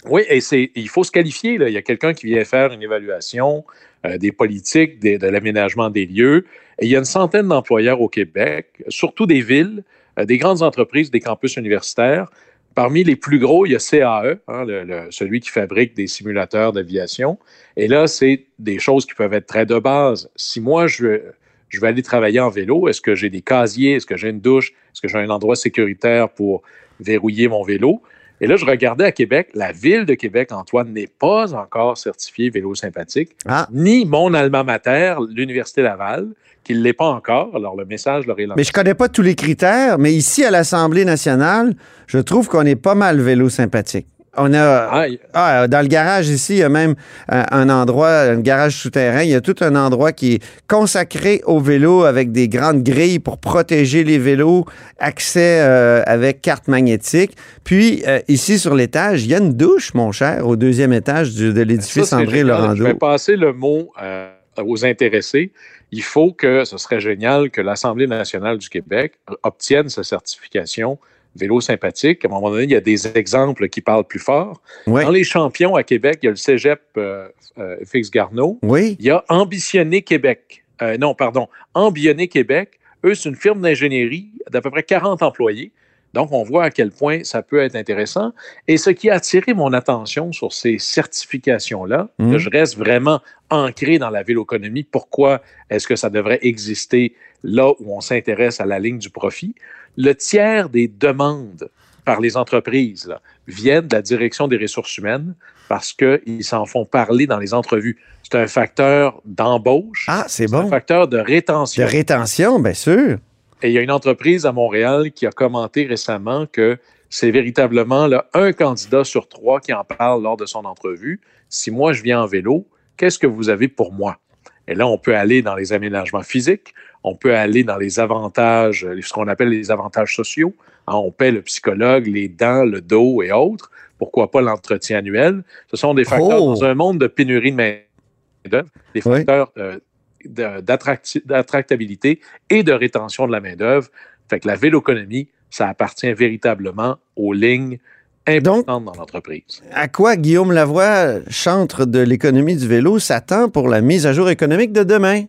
Oui, 0.07 0.23
et 0.29 0.41
c'est, 0.41 0.71
il 0.75 0.89
faut 0.89 1.05
se 1.05 1.11
qualifier. 1.13 1.57
Là. 1.57 1.69
Il 1.69 1.73
y 1.73 1.79
a 1.79 1.83
quelqu'un 1.83 2.13
qui 2.13 2.27
vient 2.27 2.45
faire 2.45 2.73
une 2.73 2.83
évaluation 2.83 3.65
euh, 4.05 4.19
des 4.19 4.33
politiques, 4.33 4.99
des- 4.99 5.17
de 5.17 5.27
l'aménagement 5.29 5.89
des 5.89 6.05
lieux. 6.05 6.45
Et 6.79 6.87
il 6.87 6.91
y 6.91 6.97
a 6.97 6.99
une 6.99 7.07
centaine 7.07 7.49
d'employeurs 7.49 8.01
au 8.03 8.09
Québec, 8.09 8.83
surtout 8.89 9.25
des 9.27 9.41
villes, 9.41 9.83
euh, 10.19 10.27
des 10.27 10.37
grandes 10.37 10.61
entreprises, 10.63 11.11
des 11.11 11.21
campus 11.21 11.57
universitaires. 11.57 12.29
Parmi 12.75 13.05
les 13.05 13.17
plus 13.17 13.39
gros, 13.39 13.67
il 13.67 13.73
y 13.73 13.77
a 13.77 13.79
CAE, 13.79 14.39
hein, 14.49 14.65
le- 14.65 14.83
le- 14.85 15.07
celui 15.11 15.41
qui 15.41 15.51
fabrique 15.51 15.95
des 15.95 16.07
simulateurs 16.09 16.73
d'aviation. 16.73 17.39
Et 17.77 17.87
là, 17.89 18.07
c'est 18.07 18.47
des 18.59 18.79
choses 18.79 19.07
qui 19.07 19.15
peuvent 19.15 19.33
être 19.35 19.47
très 19.47 19.65
de 19.67 19.79
base. 19.79 20.29
Si 20.35 20.61
moi, 20.61 20.87
je, 20.87 21.21
je 21.69 21.81
vais 21.81 21.89
aller 21.89 22.03
travailler 22.03 22.41
en 22.41 22.51
vélo, 22.51 22.89
est-ce 22.89 23.01
que 23.01 23.15
j'ai 23.15 23.31
des 23.31 23.43
casiers, 23.43 23.95
est-ce 23.95 24.07
que 24.07 24.17
j'ai 24.17 24.31
une 24.31 24.41
douche, 24.41 24.71
est-ce 24.93 25.01
que 25.01 25.09
j'ai 25.09 25.19
un 25.19 25.31
endroit 25.31 25.55
sécuritaire 25.57 26.29
pour 26.31 26.63
verrouiller 27.01 27.47
mon 27.49 27.63
vélo? 27.63 28.03
Et 28.41 28.49
là, 28.49 28.57
je 28.57 28.65
regardais 28.65 29.05
à 29.05 29.13
Québec, 29.13 29.51
la 29.55 29.71
ville 29.71 30.05
de 30.05 30.15
Québec, 30.15 30.51
Antoine, 30.51 30.93
n'est 30.93 31.07
pas 31.07 31.55
encore 31.55 31.97
certifiée 31.97 32.51
vélo 32.51 32.75
sympathique, 32.75 33.31
Ah. 33.47 33.69
ni 33.73 34.05
mon 34.05 34.35
alma 34.35 34.65
mater, 34.65 35.15
l'Université 35.31 35.83
Laval, 35.83 36.29
qui 36.65 36.75
ne 36.75 36.81
l'est 36.81 36.93
pas 36.95 37.07
encore. 37.09 37.51
Alors, 37.55 37.77
le 37.77 37.85
message 37.85 38.27
leur 38.27 38.39
est 38.41 38.47
lancé. 38.47 38.55
Mais 38.57 38.65
je 38.65 38.73
connais 38.73 38.95
pas 38.95 39.09
tous 39.09 39.23
les 39.23 39.35
critères, 39.35 39.99
mais 39.99 40.13
ici, 40.13 40.45
à 40.45 40.51
l'Assemblée 40.51 41.05
nationale, 41.05 41.75
je 42.07 42.19
trouve 42.19 42.49
qu'on 42.49 42.65
est 42.67 42.75
pas 42.77 42.95
mal 42.95 43.21
vélo 43.21 43.49
sympathique. 43.49 44.07
On 44.37 44.53
a, 44.53 45.07
Ah, 45.33 45.69
dans 45.69 45.81
le 45.81 45.87
garage 45.87 46.29
ici, 46.29 46.55
il 46.55 46.59
y 46.59 46.63
a 46.65 46.69
même 46.69 46.97
un, 47.29 47.45
un 47.53 47.69
endroit, 47.71 48.11
un 48.23 48.41
garage 48.41 48.75
souterrain, 48.75 49.23
il 49.23 49.31
y 49.31 49.35
a 49.35 49.41
tout 49.41 49.55
un 49.61 49.77
endroit 49.77 50.11
qui 50.11 50.33
est 50.35 50.43
consacré 50.67 51.41
au 51.47 51.61
vélo 51.61 52.03
avec 52.03 52.33
des 52.33 52.49
grandes 52.49 52.83
grilles 52.83 53.21
pour 53.21 53.39
protéger 53.39 54.03
les 54.03 54.19
vélos, 54.19 54.65
accès 54.99 55.61
euh, 55.61 56.03
avec 56.07 56.43
carte 56.43 56.67
magnétique. 56.67 57.37
Puis 57.63 58.03
euh, 58.09 58.19
ici 58.27 58.59
sur 58.59 58.75
l'étage, 58.75 59.23
il 59.25 59.31
y 59.31 59.35
a 59.37 59.39
une 59.39 59.53
douche, 59.53 59.95
mon 59.95 60.11
cher, 60.11 60.45
au 60.49 60.57
deuxième 60.57 60.93
étage 60.93 61.33
du- 61.35 61.53
de 61.53 61.63
l'édifice 61.63 62.13
André 62.13 62.39
génial. 62.39 62.57
Je 62.57 62.63
Laurando. 62.63 62.85
vais 62.87 62.95
passer 62.95 63.37
le 63.37 63.53
mot 63.53 63.93
euh, 64.03 64.31
aux 64.65 64.85
intéressés. 64.85 65.53
Il 65.95 66.03
faut 66.03 66.33
que, 66.33 66.65
ce 66.65 66.77
serait 66.77 66.99
génial 66.99 67.51
que 67.51 67.61
l'Assemblée 67.61 68.09
nationale 68.09 68.59
du 68.59 68.69
Québec 68.69 69.13
obtienne 69.45 69.89
sa 69.89 70.03
certification 70.03 70.99
vélo 71.37 71.61
sympathique. 71.61 72.25
À 72.25 72.29
un 72.29 72.33
moment 72.33 72.51
donné, 72.51 72.65
il 72.65 72.71
y 72.71 72.75
a 72.75 72.81
des 72.81 73.17
exemples 73.17 73.69
qui 73.69 73.81
parlent 73.81 74.05
plus 74.05 74.19
fort. 74.19 74.61
Oui, 74.89 75.05
Dans 75.05 75.11
les 75.13 75.23
champions 75.23 75.77
à 75.77 75.85
Québec, 75.85 76.19
il 76.23 76.27
y 76.27 76.29
a 76.29 76.31
le 76.31 76.37
cégep 76.37 76.81
euh, 76.97 77.29
euh, 77.59 77.77
Fix 77.85 78.11
Garneau. 78.11 78.59
oui. 78.63 78.97
Il 78.99 79.07
y 79.07 79.11
a 79.11 79.25
Ambitionné 79.29 80.03
Québec. 80.03 80.65
Euh, 80.83 80.99
non, 80.99 81.15
pardon, 81.15 81.49
Ambionné 81.75 82.27
Québec. 82.27 82.81
Eux, 83.05 83.15
c'est 83.15 83.29
une 83.29 83.37
firme 83.37 83.61
d'ingénierie 83.61 84.33
d'à 84.51 84.61
peu 84.61 84.71
près 84.73 84.83
40 84.83 85.23
employés. 85.23 85.71
Donc, 86.15 86.33
on 86.33 86.43
voit 86.45 86.65
à 86.65 86.71
quel 86.71 86.91
point 86.91 87.25
ça 87.25 87.43
peut 87.43 87.59
être 87.61 87.77
intéressant. 87.77 88.33
Et 88.69 88.77
ce 88.79 88.89
qui 88.91 89.11
a 89.11 89.15
attiré 89.17 89.53
mon 89.53 89.73
attention 89.75 90.33
sur 90.33 90.53
ces 90.53 90.79
certifications-là, 90.79 92.09
Mhm. 92.19 92.33
que 92.33 92.39
je 92.39 92.49
reste 92.51 92.77
vraiment 92.79 93.21
ancré 93.51 93.99
dans 93.99 94.11
la 94.11 94.23
véloéconomie, 94.23 94.85
pourquoi 94.85 95.43
est-ce 95.71 95.87
que 95.87 95.97
ça 95.97 96.11
devrait 96.11 96.39
exister 96.43 97.15
là 97.43 97.71
où 97.81 97.95
on 97.97 98.01
s'intéresse 98.01 98.61
à 98.61 98.67
la 98.67 98.79
ligne 98.79 98.99
du 98.99 99.11
profit? 99.11 99.55
Le 99.97 100.13
tiers 100.15 100.69
des 100.69 100.89
demandes 100.89 101.69
par 102.05 102.21
les 102.21 102.37
entreprises 102.37 103.07
là, 103.07 103.21
viennent 103.47 103.87
de 103.89 103.97
la 103.97 104.03
direction 104.03 104.47
des 104.49 104.57
ressources 104.59 104.97
humaines 104.99 105.35
parce 105.69 105.93
qu'ils 105.93 106.45
s'en 106.45 106.67
font 106.67 106.85
parler 106.85 107.27
dans 107.27 107.39
les 107.39 107.55
entrevues. 107.55 107.99
C'est 108.23 108.37
un 108.39 108.47
facteur 108.47 109.21
d'embauche, 109.25 110.07
Ah, 110.09 110.25
c'est 110.29 110.47
c'est 110.49 110.55
un 110.55 110.63
bon. 110.65 110.69
facteur 110.69 111.09
de 111.09 111.17
De 111.19 111.23
rétention. 111.23 111.87
rétention, 111.87 112.59
bien 112.61 112.75
sûr. 112.75 113.19
Et 113.63 113.69
il 113.69 113.73
y 113.73 113.79
a 113.79 113.83
une 113.83 113.91
entreprise 113.91 114.47
à 114.47 114.53
Montréal 114.53 115.13
qui 115.13 115.27
a 115.27 115.31
commenté 115.31 115.87
récemment 115.87 116.47
que 116.47 116.79
c'est 117.09 117.31
véritablement 117.31 118.07
là, 118.07 118.27
un 118.35 118.53
candidat 118.53 119.05
sur 119.05 119.29
trois 119.29 119.61
qui 119.61 119.73
en 119.73 119.85
parle 119.85 120.23
lors 120.23 120.37
de 120.37 120.47
son 120.47 120.65
entrevue. 120.65 121.21
Si 121.49 121.71
moi, 121.71 121.93
je 121.93 122.03
viens 122.03 122.23
en 122.23 122.27
vélo, 122.27 122.67
qu'est-ce 122.97 123.19
que 123.19 123.27
vous 123.27 123.49
avez 123.49 123.69
pour 123.69 123.93
moi? 123.93 124.19
Et 124.67 124.75
là, 124.75 124.87
on 124.87 124.99
peut 124.99 125.15
aller 125.15 125.41
dans 125.43 125.55
les 125.55 125.73
aménagements 125.73 126.23
physiques, 126.23 126.75
on 127.05 127.15
peut 127.15 127.35
aller 127.37 127.65
dans 127.65 127.77
les 127.77 128.01
avantages, 128.01 128.85
euh, 128.85 128.99
ce 129.03 129.13
qu'on 129.13 129.29
appelle 129.29 129.51
les 129.51 129.71
avantages 129.71 130.17
sociaux. 130.17 130.55
Hein, 130.87 130.95
on 130.97 131.11
paie 131.11 131.31
le 131.31 131.43
psychologue, 131.43 132.07
les 132.07 132.29
dents, 132.29 132.65
le 132.65 132.81
dos 132.81 133.23
et 133.23 133.31
autres. 133.31 133.71
Pourquoi 133.99 134.31
pas 134.31 134.41
l'entretien 134.41 134.99
annuel? 134.99 135.45
Ce 135.71 135.77
sont 135.77 135.95
des 135.95 136.05
facteurs 136.05 136.43
Oh! 136.43 136.55
dans 136.55 136.65
un 136.65 136.75
monde 136.75 136.99
de 136.99 137.07
pénurie 137.07 137.53
de 137.53 137.57
main-d'œuvre, 137.57 138.69
des 138.95 139.03
Oui. 139.07 139.17
facteurs 139.19 139.53
euh, 139.59 139.79
d'attractabilité 140.27 142.21
et 142.51 142.63
de 142.63 142.73
rétention 142.73 143.27
de 143.27 143.33
la 143.33 143.41
main-d'œuvre. 143.41 143.89
Fait 144.29 144.41
que 144.41 144.49
la 144.49 144.57
véloéconomie, 144.57 145.29
ça 145.51 145.69
appartient 145.69 146.13
véritablement 146.13 146.99
aux 147.17 147.33
lignes 147.33 147.79
importantes 148.27 148.85
dans 148.85 148.95
l'entreprise. 148.95 149.63
À 149.73 149.89
quoi 149.89 150.17
Guillaume 150.17 150.53
Lavoie, 150.53 151.21
chantre 151.29 151.85
de 151.85 152.01
l'économie 152.01 152.57
du 152.57 152.67
vélo, 152.67 152.99
s'attend 152.99 153.49
pour 153.51 153.69
la 153.69 153.81
mise 153.81 154.07
à 154.07 154.13
jour 154.13 154.31
économique 154.31 154.73
de 154.73 154.83
demain? 154.83 155.25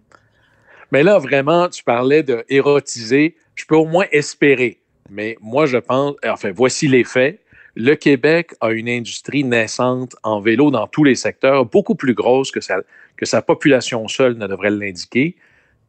Mais 0.91 1.03
là, 1.03 1.19
vraiment, 1.19 1.67
tu 1.67 1.83
parlais 1.83 2.23
de 2.23 2.45
érotiser. 2.47 3.35
Je 3.55 3.65
peux 3.65 3.75
au 3.75 3.85
moins 3.85 4.05
espérer. 4.11 4.79
Mais 5.09 5.37
moi, 5.41 5.65
je 5.65 5.77
pense, 5.77 6.15
enfin, 6.25 6.51
voici 6.55 6.87
les 6.87 7.03
faits. 7.03 7.39
Le 7.75 7.95
Québec 7.95 8.53
a 8.61 8.71
une 8.71 8.87
industrie 8.87 9.43
naissante 9.43 10.15
en 10.23 10.39
vélo 10.39 10.71
dans 10.71 10.87
tous 10.87 11.03
les 11.03 11.15
secteurs, 11.15 11.65
beaucoup 11.65 11.95
plus 11.95 12.13
grosse 12.13 12.51
que 12.51 12.61
sa, 12.61 12.77
que 13.17 13.25
sa 13.25 13.41
population 13.41 14.07
seule 14.07 14.37
ne 14.37 14.47
devrait 14.47 14.69
l'indiquer. 14.71 15.35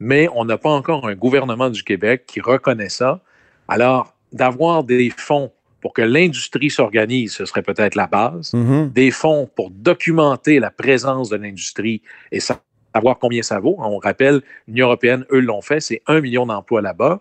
Mais 0.01 0.29
on 0.35 0.45
n'a 0.45 0.59
pas 0.59 0.71
encore 0.71 1.07
un 1.07 1.15
gouvernement 1.15 1.71
du 1.71 1.83
Québec 1.83 2.25
qui 2.27 2.41
reconnaît 2.41 2.89
ça. 2.89 3.23
Alors, 3.69 4.15
d'avoir 4.33 4.85
des 4.85 5.11
fonds 5.17 5.53
pour 5.81 5.93
que 5.93 6.03
l'industrie 6.03 6.71
s'organise, 6.71 7.33
ce 7.35 7.45
serait 7.45 7.63
peut-être 7.63 7.95
la 7.95 8.07
base 8.09 8.53
Mhm. 8.53 8.91
des 8.93 9.11
fonds 9.13 9.49
pour 9.55 9.71
documenter 9.71 10.59
la 10.59 10.71
présence 10.71 11.29
de 11.31 11.37
l'industrie 11.37 12.03
et 12.33 12.41
sa- 12.41 12.61
savoir 12.97 13.19
combien 13.19 13.43
ça 13.43 13.59
vaut. 13.61 13.77
On 13.79 13.99
rappelle, 13.99 14.41
l'Union 14.67 14.87
européenne, 14.87 15.25
eux 15.31 15.41
l'ont 15.41 15.61
fait, 15.63 15.81
c'est 15.81 16.03
un 16.07 16.21
million 16.21 16.47
d'emplois 16.47 16.81
là-bas. 16.83 17.21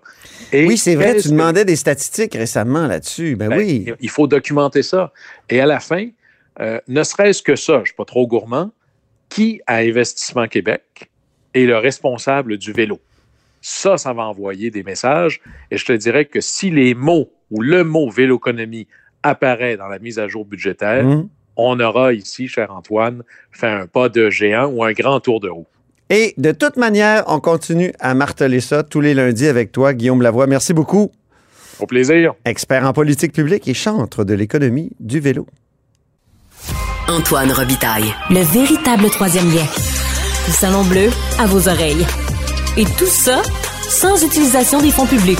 Oui, 0.53 0.77
c'est 0.77 0.95
vrai, 0.95 1.15
tu 1.17 1.23
que- 1.23 1.29
demandais 1.33 1.65
des 1.65 1.75
statistiques 1.75 2.33
récemment 2.33 2.87
là-dessus. 2.87 3.35
Ben, 3.35 3.49
ben, 3.49 3.57
oui. 3.57 3.85
Il 3.99 4.09
faut 4.09 4.27
documenter 4.27 4.83
ça. 4.83 5.11
Et 5.49 5.59
à 5.59 5.65
la 5.65 5.79
fin, 5.79 6.07
euh, 6.61 6.79
ne 6.87 7.03
serait-ce 7.03 7.41
que 7.43 7.55
ça, 7.55 7.73
je 7.75 7.79
ne 7.79 7.85
suis 7.85 7.95
pas 7.95 8.05
trop 8.05 8.25
gourmand, 8.27 8.71
qui 9.29 9.61
à 9.67 9.77
Investissement 9.77 10.47
Québec 10.47 11.09
est 11.53 11.65
le 11.65 11.77
responsable 11.77 12.57
du 12.57 12.71
vélo? 12.71 12.99
Ça, 13.61 13.97
ça 13.97 14.13
va 14.13 14.23
envoyer 14.23 14.69
des 14.71 14.83
messages. 14.83 15.41
Et 15.71 15.77
je 15.77 15.85
te 15.85 15.93
dirais 15.93 16.25
que 16.25 16.39
si 16.39 16.69
les 16.69 16.93
mots 16.93 17.31
ou 17.51 17.61
le 17.61 17.83
mot 17.83 18.09
véloéconomie 18.09 18.87
apparaît 19.23 19.75
dans 19.75 19.87
la 19.87 19.97
mise 19.99 20.19
à 20.19 20.27
jour 20.27 20.45
budgétaire, 20.45 21.03
Mhm. 21.03 21.27
On 21.57 21.79
aura 21.79 22.13
ici, 22.13 22.47
cher 22.47 22.71
Antoine, 22.71 23.23
fait 23.51 23.67
un 23.67 23.87
pas 23.87 24.09
de 24.09 24.29
géant 24.29 24.67
ou 24.67 24.83
un 24.83 24.93
grand 24.93 25.19
tour 25.19 25.39
de 25.39 25.49
roue. 25.49 25.67
Et 26.09 26.33
de 26.37 26.51
toute 26.51 26.77
manière, 26.77 27.23
on 27.27 27.39
continue 27.39 27.93
à 27.99 28.13
marteler 28.13 28.59
ça 28.59 28.83
tous 28.83 29.01
les 29.01 29.13
lundis 29.13 29.47
avec 29.47 29.71
toi, 29.71 29.93
Guillaume 29.93 30.21
Lavoie. 30.21 30.45
Merci 30.47 30.73
beaucoup. 30.73 31.11
Au 31.79 31.87
plaisir. 31.87 32.33
Expert 32.45 32.85
en 32.85 32.93
politique 32.93 33.33
publique 33.33 33.67
et 33.67 33.73
chantre 33.73 34.23
de 34.23 34.33
l'économie 34.33 34.91
du 34.99 35.19
vélo. 35.19 35.47
Antoine 37.07 37.51
Robitaille. 37.51 38.13
Le 38.29 38.41
véritable 38.41 39.09
troisième 39.09 39.49
lien. 39.53 39.65
Le 40.47 40.53
Salon 40.53 40.83
Bleu 40.83 41.09
à 41.39 41.47
vos 41.47 41.67
oreilles. 41.67 42.05
Et 42.77 42.85
tout 42.85 43.05
ça 43.05 43.41
sans 43.81 44.23
utilisation 44.23 44.81
des 44.81 44.91
fonds 44.91 45.05
publics. 45.05 45.39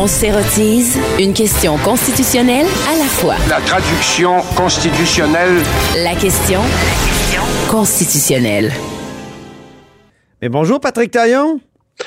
On 0.00 0.06
s'érotise 0.06 0.96
une 1.18 1.34
question 1.34 1.76
constitutionnelle 1.78 2.66
à 2.88 2.96
la 2.96 3.04
fois. 3.06 3.34
La 3.50 3.60
traduction 3.60 4.42
constitutionnelle. 4.56 5.60
La 5.96 6.14
question 6.14 6.60
constitutionnelle. 7.68 8.70
Mais 10.40 10.48
bonjour 10.48 10.78
Patrick 10.78 11.10
Taillon. 11.10 11.58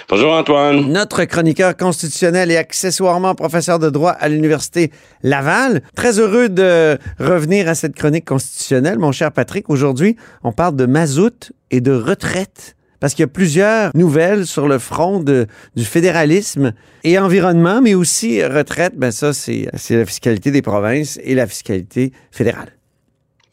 Bonjour 0.08 0.32
Antoine. 0.32 0.90
Notre 0.90 1.26
chroniqueur 1.26 1.76
constitutionnel 1.76 2.50
et 2.50 2.56
accessoirement 2.56 3.36
professeur 3.36 3.78
de 3.78 3.90
droit 3.90 4.12
à 4.12 4.30
l'Université 4.30 4.90
Laval. 5.22 5.82
Très 5.94 6.18
heureux 6.18 6.48
de 6.48 6.98
revenir 7.20 7.68
à 7.68 7.76
cette 7.76 7.96
chronique 7.96 8.24
constitutionnelle, 8.24 9.00
mon 9.00 9.12
cher 9.12 9.34
Patrick. 9.34 9.70
Aujourd'hui, 9.70 10.16
on 10.46 10.54
parle 10.54 10.78
de 10.78 10.86
mazout 10.86 11.52
et 11.72 11.82
de 11.82 11.92
retraite. 11.92 12.78
Parce 13.02 13.14
qu'il 13.14 13.24
y 13.24 13.26
a 13.26 13.28
plusieurs 13.28 13.92
nouvelles 13.94 14.46
sur 14.46 14.70
le 14.70 14.80
front 14.80 15.20
du 15.20 15.84
fédéralisme 15.84 16.72
et 17.04 17.20
environnement, 17.20 17.82
mais 17.82 17.96
aussi 17.96 18.42
retraite. 18.42 18.94
Ben 18.96 19.12
ça, 19.12 19.34
c'est 19.34 19.68
la 19.90 20.06
fiscalité 20.06 20.52
des 20.52 20.62
provinces 20.62 21.20
et 21.24 21.36
la 21.36 21.48
fiscalité 21.48 22.14
fédérale. 22.32 22.78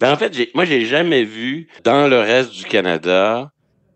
Ben 0.00 0.12
en 0.12 0.17
fait, 0.17 0.33
moi, 0.55 0.64
j'ai 0.64 0.85
jamais 0.85 1.25
vu 1.25 1.67
dans 1.83 2.07
le 2.07 2.21
reste 2.21 2.52
du 2.52 2.64
Canada 2.64 3.50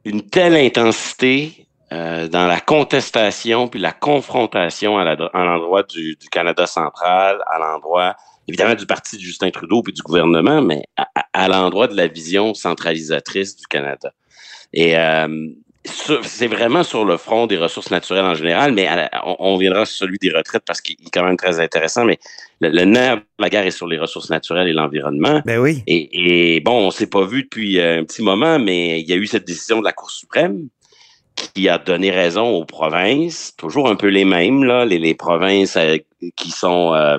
une 0.04 0.23
telle 0.23 0.56
intensité 0.56 1.68
euh, 1.92 2.26
dans 2.26 2.47
la 2.47 2.59
contestation 2.59 3.68
puis 3.68 3.78
la 3.78 3.92
confrontation 3.92 4.99
à 4.99 5.04
l'endroit 5.04 5.82
du, 5.82 6.16
Canada 6.30 6.66
central, 6.66 7.44
à 7.47 7.59
l'endroit 7.59 8.16
évidemment 8.49 8.75
du 8.75 8.87
parti 8.87 9.16
de 9.16 9.21
Justin 9.21 9.50
Trudeau 9.50 9.82
puis 9.82 9.92
du 9.92 10.02
gouvernement, 10.02 10.62
mais 10.62 10.85
à, 11.35 11.49
l'endroit 11.49 11.87
de 11.88 11.97
la 11.97 12.06
vision 12.06 12.54
centralisatrice 12.54 13.56
du 13.56 13.66
Canada. 13.66 14.12
Et 14.72 14.96
euh, 14.96 15.48
c'est 15.84 16.46
vraiment 16.46 16.84
sur 16.84 17.04
le 17.04 17.16
front 17.16 17.46
des 17.46 17.56
ressources 17.56 17.90
naturelles 17.90 18.24
en 18.24 18.34
général, 18.34 18.72
mais 18.72 18.88
on, 19.38 19.56
viendra 19.56 19.84
sur 19.84 20.06
celui 20.06 20.18
des 20.18 20.30
retraites 20.30 20.62
parce 20.66 20.80
qu'il 20.80 20.94
est 20.94 21.10
quand 21.12 21.24
même 21.24 21.36
très 21.36 21.60
intéressant. 21.60 22.04
Mais 22.04 22.18
le, 22.60 22.84
nerf 22.84 23.16
de 23.16 23.22
la 23.38 23.50
guerre 23.50 23.66
est 23.66 23.72
sur 23.72 23.86
les 23.86 23.98
ressources 23.98 24.30
naturelles 24.30 24.68
et 24.68 24.72
l'environnement. 24.72 25.42
Ben 25.44 25.58
oui. 25.58 25.82
Et, 25.86 26.56
et 26.56 26.60
bon, 26.60 26.86
on 26.86 26.90
s'est 26.90 27.08
pas 27.08 27.24
vu 27.24 27.42
depuis 27.42 27.80
un 27.80 28.04
petit 28.04 28.22
moment, 28.22 28.58
mais 28.58 29.00
il 29.00 29.08
y 29.08 29.12
a 29.12 29.16
eu 29.16 29.26
cette 29.26 29.46
décision 29.46 29.80
de 29.80 29.84
la 29.84 29.92
Cour 29.92 30.10
suprême 30.10 30.68
qui 31.34 31.68
a 31.68 31.78
donné 31.78 32.10
raison 32.10 32.48
aux 32.50 32.64
provinces, 32.64 33.54
toujours 33.56 33.88
un 33.88 33.96
peu 33.96 34.08
les 34.08 34.24
mêmes, 34.24 34.64
là, 34.64 34.84
les, 34.84 34.98
les 34.98 35.14
provinces 35.14 35.76
euh, 35.76 35.96
qui 36.36 36.50
sont 36.50 36.94
euh, 36.94 37.18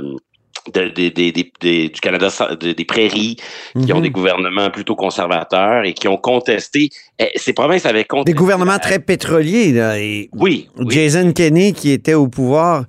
de, 0.73 1.87
du 1.87 1.99
Canada, 2.01 2.29
des 2.59 2.85
prairies, 2.85 3.37
qui 3.79 3.91
ont 3.91 3.97
mhm. 3.97 4.03
des 4.03 4.09
gouvernements 4.09 4.69
plutôt 4.69 4.95
conservateurs 4.95 5.83
et 5.83 5.93
qui 5.93 6.07
ont 6.07 6.17
contesté. 6.17 6.89
Eh, 7.19 7.29
ces 7.35 7.53
provinces 7.53 7.85
avaient 7.85 8.05
contesté. 8.05 8.33
Des 8.33 8.37
gouvernements 8.37 8.79
très 8.79 8.99
pétroliers, 8.99 9.71
là. 9.71 9.99
Et 9.99 10.29
oui, 10.33 10.69
Jason 10.87 11.31
Kenney, 11.33 11.73
qui 11.73 11.91
était 11.91 12.13
au 12.13 12.27
pouvoir, 12.27 12.85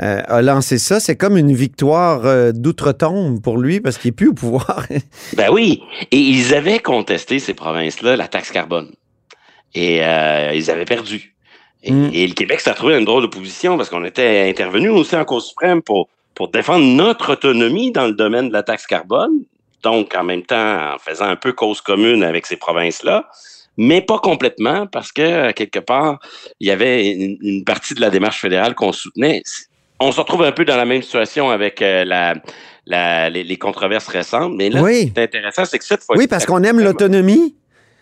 euh, 0.00 0.22
a 0.26 0.42
lancé 0.42 0.78
ça. 0.78 1.00
C'est 1.00 1.16
comme 1.16 1.36
une 1.36 1.54
victoire 1.54 2.52
d'outre-tombe 2.52 3.42
pour 3.42 3.58
lui 3.58 3.80
parce 3.80 3.98
qu'il 3.98 4.08
n'est 4.08 4.16
plus 4.16 4.28
au 4.28 4.34
pouvoir. 4.34 4.86
ben 5.36 5.50
oui. 5.52 5.82
Et 6.10 6.18
ils 6.18 6.54
avaient 6.54 6.78
contesté, 6.78 7.38
ces 7.38 7.54
provinces-là, 7.54 8.16
la 8.16 8.28
taxe 8.28 8.50
carbone 8.50 8.90
et 9.74 10.04
euh, 10.04 10.52
ils 10.54 10.70
avaient 10.70 10.84
perdu. 10.84 11.34
Mm. 11.86 12.10
Et, 12.12 12.26
le 12.26 12.34
Québec 12.34 12.60
s'est 12.60 12.74
trouvé 12.74 12.94
dans 12.94 12.98
une 13.00 13.04
drôle 13.04 13.22
de 13.22 13.28
position 13.28 13.76
parce 13.76 13.90
qu'on 13.90 14.04
était 14.04 14.48
intervenu 14.48 14.88
aussi 14.88 15.16
en 15.16 15.24
Cour 15.24 15.42
suprême 15.42 15.82
pour, 15.82 16.08
pour 16.34 16.48
défendre 16.48 16.84
notre 16.84 17.32
autonomie 17.32 17.92
dans 17.92 18.06
le 18.06 18.12
domaine 18.12 18.48
de 18.48 18.52
la 18.52 18.62
taxe 18.62 18.86
carbone, 18.86 19.42
donc 19.82 20.14
en 20.14 20.24
même 20.24 20.42
temps 20.42 20.94
en 20.94 20.98
faisant 20.98 21.26
un 21.26 21.36
peu 21.36 21.52
cause 21.52 21.80
commune 21.80 22.22
avec 22.22 22.46
ces 22.46 22.56
provinces-là, 22.56 23.28
mais 23.76 24.00
pas 24.00 24.18
complètement 24.18 24.86
parce 24.86 25.12
que 25.12 25.52
quelque 25.52 25.78
part, 25.78 26.18
il 26.60 26.68
y 26.68 26.70
avait 26.70 27.10
une, 27.10 27.64
partie 27.64 27.94
de 27.94 28.00
la 28.00 28.10
démarche 28.10 28.40
fédérale 28.40 28.74
qu'on 28.74 28.92
soutenait. 28.92 29.42
On 30.00 30.12
se 30.12 30.20
retrouve 30.20 30.42
un 30.42 30.52
peu 30.52 30.64
dans 30.64 30.76
la 30.76 30.84
même 30.84 31.02
situation 31.02 31.50
avec 31.50 31.80
euh, 31.80 32.04
la, 32.04 32.34
la, 32.86 33.30
les, 33.30 33.56
controverses 33.56 34.08
récentes, 34.08 34.52
mais 34.56 34.68
là, 34.68 34.82
oui. 34.82 35.12
c'est 35.14 35.22
intéressant, 35.22 35.64
c'est 35.64 35.78
que 35.78 35.84
cette 35.84 36.02
fois 36.02 36.16
Oui, 36.18 36.26
parce 36.26 36.44
qu'on 36.44 36.62
aime 36.64 36.80
l'autonomie. 36.80 37.56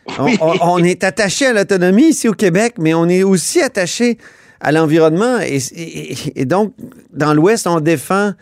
On, 0.40 0.82
est 0.82 1.04
attaché 1.04 1.46
à 1.46 1.52
l'autonomie 1.52 2.08
ici 2.08 2.26
au 2.26 2.32
Québec, 2.32 2.74
mais 2.78 2.94
on 2.94 3.06
est 3.06 3.22
aussi 3.22 3.60
attaché 3.60 4.16
à 4.60 4.72
l'environnement. 4.72 5.38
Et, 5.40 6.44
donc, 6.44 6.74
dans 7.12 7.34
l'Ouest, 7.34 7.66
on 7.66 7.80
défend 7.80 8.32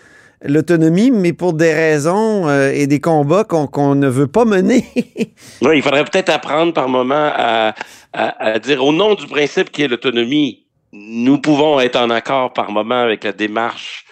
l'autonomie, 0.42 1.10
mais 1.10 1.32
pour 1.32 1.52
des 1.52 1.72
raisons 1.72 2.48
euh, 2.48 2.70
et 2.72 2.86
des 2.86 3.00
combats 3.00 3.44
qu'on 3.44 3.94
ne 3.94 4.08
veut 4.08 4.28
pas 4.28 4.44
mener. 4.44 4.84
oui, 5.62 5.76
il 5.76 5.82
faudrait 5.82 6.04
peut-être 6.04 6.28
apprendre 6.28 6.72
par 6.72 6.88
moment 6.88 7.30
à, 7.34 7.74
à, 8.12 8.58
dire 8.58 8.84
au 8.84 8.92
nom 8.92 9.14
du 9.14 9.26
principe 9.26 9.70
qui 9.70 9.82
est 9.82 9.88
l'autonomie, 9.88 10.64
nous 10.92 11.38
pouvons 11.38 11.80
être 11.80 11.96
en 11.96 12.10
accord 12.10 12.52
par 12.52 12.70
moment 12.70 13.02
avec 13.02 13.24
la 13.24 13.32
démarche 13.32 14.04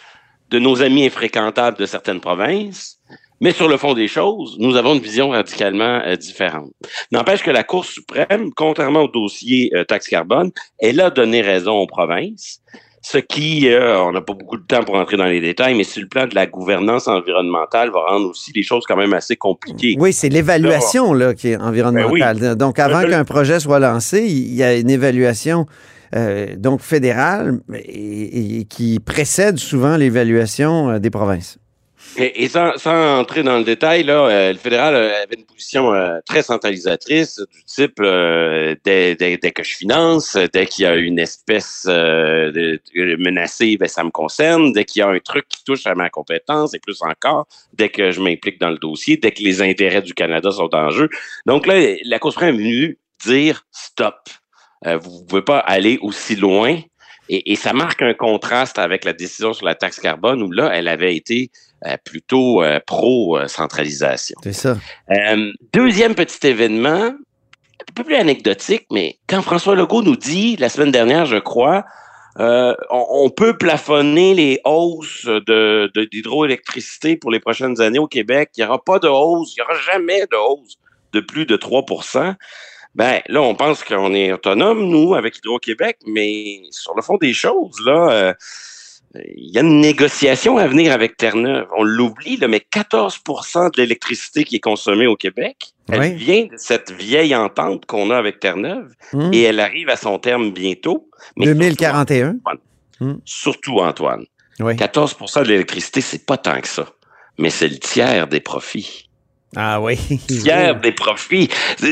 de 0.51 0.59
nos 0.59 0.83
amis 0.83 1.07
infréquentables 1.07 1.79
de 1.79 1.87
certaines 1.87 2.21
provinces, 2.21 2.96
mais 3.40 3.53
sur 3.53 3.68
le 3.68 3.77
fond 3.77 3.94
des 3.94 4.09
choses, 4.09 4.57
nous 4.59 4.77
avons 4.77 4.94
une 4.94 5.01
vision 5.01 5.31
radicalement 5.31 6.01
euh, 6.07 6.16
différente. 6.16 6.70
N'empêche 7.12 7.42
que 7.42 7.51
la 7.51 7.64
Cour 7.64 7.85
suprême, 7.85 8.51
contrairement 8.55 9.03
au 9.03 9.09
dossier 9.09 9.70
euh, 9.75 9.85
taxe 9.85 10.09
carbone, 10.09 10.51
elle 10.79 11.01
a 11.01 11.11
donné 11.11 11.42
raison 11.42 11.75
aux 11.75 11.87
provinces, 11.87 12.61
ce 13.03 13.18
qui, 13.18 13.68
euh, 13.68 14.01
on 14.01 14.12
n'a 14.12 14.20
pas 14.20 14.33
beaucoup 14.33 14.57
de 14.57 14.64
temps 14.66 14.83
pour 14.83 14.96
entrer 14.96 15.16
dans 15.16 15.27
les 15.27 15.40
détails, 15.40 15.77
mais 15.77 15.85
sur 15.85 16.03
le 16.03 16.09
plan 16.09 16.27
de 16.27 16.35
la 16.35 16.46
gouvernance 16.46 17.07
environnementale, 17.07 17.90
va 17.90 18.01
rendre 18.09 18.31
aussi 18.31 18.53
les 18.55 18.62
choses 18.62 18.85
quand 18.88 18.96
même 18.96 19.12
assez 19.12 19.37
compliquées. 19.37 19.96
Oui, 19.99 20.12
c'est 20.12 20.29
l'évaluation 20.29 21.12
là, 21.12 21.35
qui 21.35 21.49
est 21.49 21.57
environnementale. 21.57 22.38
Ben 22.40 22.55
donc, 22.57 22.79
avant 22.79 23.03
qu'un 23.03 23.25
projet 23.25 23.61
soit 23.61 23.79
lancé, 23.79 24.25
il 24.25 24.55
y 24.55 24.62
a 24.62 24.77
une 24.77 24.90
évaluation 24.90 25.66
donc 26.57 26.81
fédérale 26.81 27.61
et 27.75 28.64
qui 28.70 29.01
précède 29.01 29.59
souvent 29.59 29.96
l'évaluation 29.96 30.99
des 30.99 31.11
provinces. 31.11 31.59
Et, 32.19 32.49
sans, 32.49 32.73
entrer 33.19 33.42
dans 33.42 33.59
le 33.59 33.64
détail, 33.64 34.09
euh, 34.09 34.53
le 34.53 34.59
fédéral 34.59 34.95
euh, 34.95 35.23
avait 35.23 35.37
une 35.37 35.45
position 35.45 35.92
euh, 35.92 36.19
très 36.25 36.42
centralisatrice 36.42 37.38
du 37.38 37.64
type 37.64 38.01
dès, 38.01 39.53
que 39.55 39.62
je 39.62 39.77
finance, 39.77 40.37
dès 40.53 40.66
qu'il 40.66 40.85
y 40.85 40.87
a 40.87 40.95
une 40.97 41.19
espèce 41.19 41.85
de, 41.87 42.81
menacée, 43.19 43.77
ben, 43.77 43.88
ça 43.88 44.03
me 44.03 44.11
concerne. 44.11 44.73
Dès 44.73 44.85
qu'il 44.85 45.01
y 45.01 45.03
a 45.03 45.09
un 45.09 45.19
truc 45.19 45.47
qui 45.49 45.62
touche 45.64 45.87
à 45.87 45.95
ma 45.95 46.09
compétence, 46.09 46.75
et 46.75 46.79
plus 46.79 47.03
encore, 47.03 47.47
dès 47.75 47.90
que 47.90 48.11
je 48.11 48.21
m'implique 48.21 48.59
dans 48.61 48.71
le 48.71 48.79
dossier, 48.79 49.19
dès 49.19 49.33
que 49.33 49.42
les 49.42 49.61
intérêts 49.61 50.03
du 50.03 50.14
Canada 50.14 50.51
sont 50.51 50.75
en 50.75 50.90
jeu. 50.90 51.11
Donc 51.45 51.66
là, 51.66 51.75
la 52.05 52.19
Cour 52.19 52.33
suprême 52.33 52.55
est 52.55 52.59
venue 52.59 52.99
dire 53.25 53.66
stop. 53.73 54.16
vous 54.85 55.21
ne 55.21 55.27
pouvez 55.27 55.42
pas 55.42 55.59
aller 55.59 55.99
aussi 56.01 56.37
loin. 56.37 56.79
Et, 57.29 57.57
ça 57.57 57.73
marque 57.73 58.03
un 58.03 58.14
contraste 58.14 58.79
avec 58.79 59.05
la 59.05 59.12
décision 59.12 59.53
sur 59.53 59.66
la 59.66 59.75
taxe 59.75 59.99
carbone 59.99 60.42
où 60.42 60.51
là, 60.51 60.71
elle 60.73 60.87
avait 60.87 61.16
été 61.16 61.51
plutôt 62.05 62.62
euh, 62.62 62.81
pro-centralisation. 62.87 64.37
C'est 64.43 64.53
ça. 64.53 64.77
Euh, 65.11 65.53
deuxième 65.73 66.15
petit 66.15 66.47
événement, 66.47 67.12
un 67.12 67.93
peu 67.95 68.05
plus 68.05 68.17
anecdotique, 68.17 68.87
mais 68.91 69.19
quand 69.27 69.43
François 69.43 69.75
Legault 69.75 70.03
nous 70.03 70.17
dit, 70.17 70.57
la 70.57 70.69
semaine 70.69 70.91
dernière, 70.91 71.27
je 71.27 71.37
crois, 71.37 71.85
on, 72.39 73.31
peut 73.31 73.57
plafonner 73.57 74.35
les 74.35 74.61
hausses 74.65 75.25
de, 75.25 75.91
d'hydroélectricité 76.12 77.17
pour 77.17 77.31
les 77.31 77.41
prochaines 77.41 77.81
années 77.81 77.99
au 77.99 78.09
Québec. 78.09 78.51
Il 78.57 78.61
n'y 78.61 78.67
aura 78.67 78.83
pas 78.83 78.99
de 78.99 79.09
hausse, 79.09 79.55
il 79.57 79.61
n'y 79.61 79.62
aura 79.62 79.81
jamais 79.81 80.21
de 80.31 80.37
hausse 80.37 80.77
de 81.15 81.21
plus 81.21 81.47
de 81.47 81.57
3% 81.57 82.35
ben 82.95 83.21
là, 83.29 83.43
on 83.43 83.55
pense 83.55 83.85
qu'on 83.85 84.15
est 84.15 84.33
autonome, 84.33 84.89
nous, 84.89 85.15
avec 85.15 85.37
Hydro-Québec, 85.37 85.99
mais 86.07 86.62
sur 86.71 86.97
le 86.97 87.03
fond 87.03 87.19
des 87.19 87.35
choses, 87.35 87.79
là, 87.85 88.35
il 89.14 89.55
y 89.55 89.59
a 89.59 89.62
une 89.62 89.81
négociation 89.81 90.59
à 90.59 90.66
venir 90.66 90.92
avec 90.92 91.16
Terre-Neuve. 91.16 91.66
On 91.77 91.83
l'oublie, 91.83 92.38
mais 92.49 92.62
14% 92.75 93.75
de 93.75 93.81
l'électricité 93.81 94.45
qui 94.45 94.57
est 94.57 94.61
consommée 94.61 95.07
au 95.07 95.16
Québec, 95.16 95.73
elle 95.88 96.14
vient 96.14 96.45
de 96.45 96.57
cette 96.57 96.90
vieille 96.92 97.35
entente 97.35 97.87
qu'on 97.87 98.11
a 98.11 98.16
avec 98.16 98.40
Terre-Neuve 98.40 98.92
hmm. 99.12 99.31
et 99.33 99.42
elle 99.42 99.61
arrive 99.61 99.88
à 99.88 99.97
son 99.97 100.19
terme 100.19 100.53
bientôt. 100.53 101.09
2041. 101.37 102.37
Surtout, 103.25 103.79
Antoine. 103.79 104.27
14% 104.59 105.40
hmm. 105.40 105.45
de 105.45 105.49
l'électricité, 105.49 106.01
c'est 106.01 106.27
pas 106.27 106.37
tant 106.37 106.61
que 106.61 106.69
ça, 106.69 106.87
mais 107.38 107.51
c'est 107.51 107.69
le 107.69 107.79
tiers 107.79 108.27
des 108.27 108.40
profits. 108.40 109.06
Ah 109.57 109.81
oui. 109.81 109.99
Des 110.83 110.92
profits. 110.92 111.49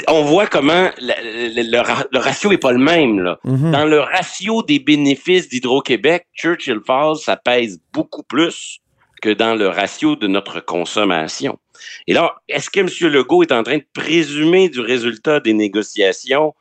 On 0.09 0.23
voit 0.23 0.47
comment 0.47 0.91
le, 1.01 2.19
ratio 2.19 2.53
est 2.53 2.59
pas 2.59 2.73
le 2.73 2.79
même. 2.79 3.21
Là. 3.21 3.39
Mhm. 3.45 3.71
Dans 3.73 3.87
le 3.87 4.01
ratio 4.01 4.63
des 4.63 4.79
bénéfices 4.79 5.49
d'Hydro-Québec, 5.49 6.27
Churchill 6.35 6.81
Falls, 6.87 7.17
ça 7.17 7.37
pèse 7.37 7.81
beaucoup 7.93 8.23
plus 8.23 8.81
que 9.23 9.31
dans 9.31 9.55
le 9.55 9.69
ratio 9.69 10.17
de 10.17 10.27
notre 10.27 10.61
consommation. 10.61 11.59
Et 12.07 12.13
là, 12.13 12.35
est-ce 12.49 12.69
que 12.69 12.81
M. 12.81 12.89
Legault 13.11 13.43
est 13.43 13.53
en 13.53 13.63
train 13.63 13.79
de 13.79 13.87
présumer 13.95 14.69
du 14.69 14.81
résultat 14.81 15.41
des 15.41 15.55
négociations 15.55 16.55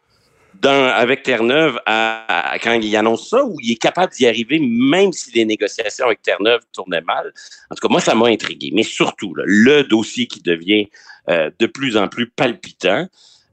avec 0.69 1.23
Terre-Neuve 1.23 1.80
à, 1.86 2.56
quand 2.63 2.73
il 2.73 2.95
annonce 2.95 3.30
ça 3.30 3.43
ou 3.43 3.58
il 3.62 3.71
est 3.73 3.82
capable 3.82 4.13
d'y 4.13 4.28
arriver 4.28 4.60
même 4.60 5.12
si 5.12 5.32
les 5.32 5.45
négociations 5.45 6.06
avec 6.06 6.21
Terre-Neuve 6.21 6.62
tournaient 6.73 7.02
mal? 7.02 7.34
En 7.69 7.76
tout 7.76 7.88
cas, 7.88 7.91
moi, 7.91 8.02
ça 8.02 8.15
m'a 8.15 8.28
intrigué. 8.28 8.71
Mais 8.73 8.84
surtout, 8.84 9.34
le 9.36 9.84
dossier 9.84 10.28
qui 10.28 10.41
devient 10.41 10.88
euh, 11.30 11.49
de 11.60 11.65
plus 11.67 11.97
en 11.97 12.08
plus 12.08 12.30
palpitant, 12.30 13.08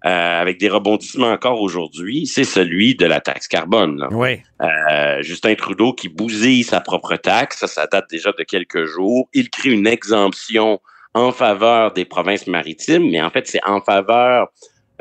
euh, 0.06 0.40
avec 0.40 0.58
des 0.58 0.70
rebondissements 0.70 1.30
encore 1.30 1.60
aujourd'hui, 1.60 2.26
c'est 2.26 2.44
celui 2.44 2.94
de 2.94 3.04
la 3.04 3.20
taxe 3.20 3.46
carbone. 3.46 4.08
Oui. 4.12 4.40
Euh, 4.62 5.20
Justin 5.20 5.54
Trudeau 5.54 5.92
qui 5.92 6.08
bousille 6.08 6.64
sa 6.64 6.80
propre 6.80 7.16
taxe, 7.16 7.58
ça, 7.58 7.66
ça 7.66 7.86
date 7.86 8.06
déjà 8.10 8.32
de 8.32 8.42
quelques 8.42 8.86
jours. 8.86 9.28
Il 9.34 9.50
crée 9.50 9.70
une 9.70 9.86
exemption 9.86 10.80
en 11.12 11.32
faveur 11.32 11.92
des 11.92 12.06
provinces 12.06 12.46
maritimes, 12.46 13.10
mais 13.10 13.20
en 13.20 13.28
fait, 13.30 13.46
c'est 13.46 13.60
en 13.66 13.80
faveur 13.82 14.48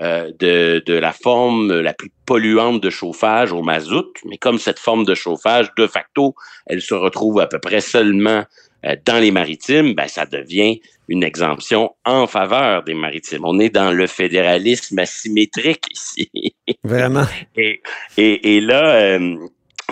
euh, 0.01 0.31
de, 0.39 0.81
de, 0.85 0.93
la 0.93 1.11
forme 1.11 1.79
la 1.79 1.93
plus 1.93 2.11
polluante 2.25 2.81
de 2.81 2.89
chauffage 2.89 3.51
au 3.51 3.61
mazout. 3.61 4.13
Mais 4.25 4.37
comme 4.37 4.57
cette 4.57 4.79
forme 4.79 5.03
de 5.03 5.13
chauffage, 5.13 5.73
de 5.77 5.87
facto, 5.87 6.35
elle 6.67 6.81
se 6.81 6.93
retrouve 6.93 7.39
à 7.39 7.47
peu 7.47 7.59
près 7.59 7.81
seulement 7.81 8.45
euh, 8.85 8.95
dans 9.05 9.19
les 9.19 9.31
maritimes, 9.31 9.93
ben, 9.93 10.07
ça 10.07 10.25
devient 10.25 10.79
une 11.09 11.23
exemption 11.23 11.95
en 12.05 12.27
faveur 12.27 12.83
des 12.83 12.93
maritimes. 12.93 13.43
On 13.43 13.59
est 13.59 13.69
dans 13.69 13.91
le 13.91 14.07
fédéralisme 14.07 14.99
asymétrique 14.99 15.85
ici. 15.91 16.31
Vraiment. 16.83 17.25
et, 17.57 17.81
et, 18.17 18.55
et, 18.55 18.61
là, 18.61 18.95
euh, 18.95 19.35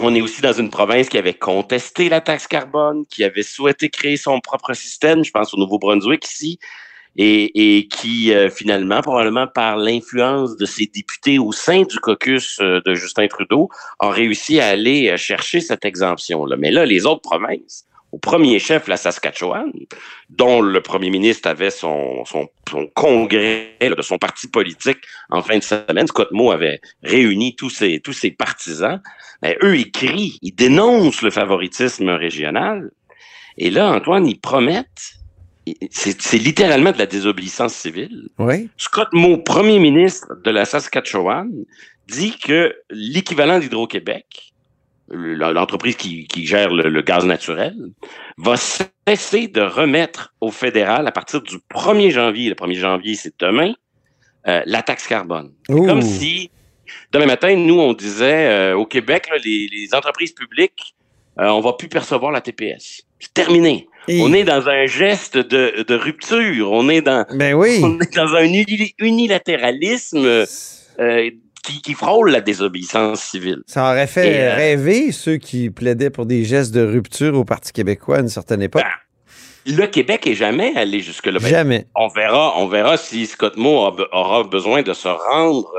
on 0.02 0.16
est 0.16 0.22
aussi 0.22 0.42
dans 0.42 0.54
une 0.54 0.70
province 0.70 1.10
qui 1.10 1.18
avait 1.18 1.34
contesté 1.34 2.08
la 2.08 2.22
taxe 2.22 2.48
carbone, 2.48 3.06
qui 3.08 3.24
avait 3.24 3.44
souhaité 3.44 3.90
créer 3.90 4.16
son 4.16 4.40
propre 4.40 4.74
système, 4.74 5.26
je 5.26 5.32
pense 5.32 5.54
au 5.54 5.58
Nouveau-Brunswick 5.58 6.26
ici, 6.26 6.60
et, 7.18 7.78
et 7.78 7.88
qui 7.88 8.32
euh, 8.34 8.50
finalement, 8.50 9.02
probablement 9.02 9.48
par 9.48 9.78
l'influence 9.78 10.56
de 10.56 10.66
ses 10.66 10.86
députés 10.86 11.40
au 11.40 11.52
sein 11.52 11.84
du 11.84 11.98
caucus 12.00 12.60
euh, 12.62 12.80
de 12.86 12.94
Justin 12.94 13.28
Trudeau, 13.28 13.70
a 14.00 14.10
réussi 14.12 14.60
à 14.60 14.68
aller 14.68 15.18
chercher 15.18 15.60
cette 15.60 15.84
exemption-là. 15.84 16.56
Mais 16.58 16.72
là, 16.72 16.86
les 16.86 17.06
autres 17.06 17.22
provinces, 17.22 17.88
au 18.12 18.20
premier 18.20 18.60
chef, 18.60 18.88
la 18.88 18.98
Saskatchewan, 18.98 19.72
dont 20.30 20.62
le 20.62 20.82
premier 20.82 21.10
ministre 21.10 21.50
avait 21.50 21.72
son, 21.72 22.24
son, 22.26 22.48
son 22.70 22.88
congrès 22.96 23.76
de 23.82 24.02
son 24.02 24.18
parti 24.18 24.48
politique 24.48 25.00
en 25.30 25.42
fin 25.42 25.58
de 25.58 25.64
semaine. 25.64 26.08
Scott 26.08 26.32
Moe 26.32 26.52
avait 26.52 26.80
réuni 27.04 27.56
tous 27.56 27.70
ses, 27.70 28.00
tous 28.00 28.14
ses 28.14 28.32
partisans. 28.32 29.02
Ben, 29.42 29.56
eux, 29.62 29.78
ils 29.78 29.92
crient, 29.92 30.40
ils 30.42 30.56
dénoncent 30.56 31.22
le 31.22 31.32
favoritisme 31.32 32.10
régional. 32.10 32.92
Et 33.58 33.70
là, 33.70 33.92
Antoine, 33.92 34.26
ils 34.26 34.40
promettent 34.40 35.17
c'est 35.92 36.38
littéralement 36.38 36.92
de 36.92 36.98
la 36.98 37.06
désobéissance 37.06 37.74
civile. 37.74 38.30
Oui. 38.38 38.70
Scott 38.78 39.10
Moe, 39.14 39.38
premier 39.38 39.80
ministre 39.80 40.36
de 40.44 40.52
la 40.52 40.66
Saskatchewan, 40.66 41.50
dit 42.08 42.38
que 42.38 42.76
l'équivalent 42.90 43.60
d'Hydro-Québec, 43.60 44.54
l'entreprise 45.10 45.96
qui, 45.96 46.28
qui, 46.28 46.46
gère 46.46 46.70
le, 46.70 46.90
le, 46.90 47.02
gaz 47.02 47.26
naturel, 47.26 47.76
va 48.38 48.56
cesser 48.58 49.48
de 49.48 49.62
remettre 49.62 50.34
au 50.42 50.52
fédéral 50.52 51.08
à 51.08 51.12
partir 51.12 51.42
du 51.42 51.58
1er 51.74 52.12
janvier, 52.12 52.50
le 52.50 52.56
1er 52.56 52.76
janvier 52.76 53.16
c'est 53.16 53.34
demain, 53.40 53.74
euh, 54.48 54.62
la 54.66 54.82
taxe 54.82 55.08
carbone. 55.08 55.52
Comme 55.68 56.02
si 56.02 56.52
demain 57.12 57.26
matin, 57.26 57.56
nous, 57.56 57.80
on 57.80 57.94
disait 57.94 58.48
euh, 58.48 58.78
au 58.78 58.86
Québec, 58.86 59.28
là, 59.30 59.38
les, 59.44 59.68
les, 59.72 59.94
entreprises 59.94 60.32
publiques, 60.32 60.96
euh, 61.40 61.48
on 61.50 61.62
va 61.62 61.74
plus 61.74 61.88
percevoir 61.88 62.32
la 62.32 62.42
TPS. 62.42 63.04
C'est 63.20 63.34
terminé. 63.34 63.88
Et... 64.08 64.22
On 64.22 64.34
est 64.34 64.44
dans 64.44 64.68
un 64.68 64.86
geste 64.86 65.38
de, 65.38 65.84
de, 65.88 65.96
rupture. 65.96 66.72
On 66.72 66.90
est 66.90 67.02
dans, 67.02 67.26
ben 67.34 67.54
oui. 67.54 67.80
on 67.84 68.00
est 68.00 68.16
dans 68.16 68.36
un 68.36 68.46
unilatéralisme 69.00 70.26
euh, 70.26 71.30
qui, 71.64 71.82
qui, 71.82 71.94
frôle 71.94 72.32
la 72.32 72.42
désobéissance 72.42 73.22
civile. 73.22 73.62
Ça 73.68 73.92
aurait 73.92 74.08
fait 74.08 74.30
Et, 74.30 74.40
euh, 74.40 74.56
rêver 74.56 75.12
ceux 75.12 75.38
qui 75.38 75.70
plaidaient 75.70 76.10
pour 76.10 76.26
des 76.26 76.46
gestes 76.46 76.74
de 76.74 76.82
rupture 76.82 77.36
au 77.36 77.44
Parti 77.44 77.74
québécois 77.74 78.18
à 78.18 78.22
une 78.22 78.30
certaine 78.30 78.62
époque. 78.62 78.84
Ben, 78.84 79.76
le 79.76 79.86
Québec 79.88 80.26
est 80.26 80.36
jamais 80.36 80.72
allé 80.78 81.02
jusque-là. 81.02 81.40
Ben, 81.40 81.50
jamais. 81.50 81.88
On 81.94 82.08
verra, 82.08 82.58
on 82.58 82.68
verra 82.68 82.96
si 82.96 83.28
Scott 83.28 83.58
Moe 83.58 83.92
aura 84.14 84.44
besoin 84.44 84.82
de 84.82 84.94
se 84.94 85.10
rendre 85.10 85.70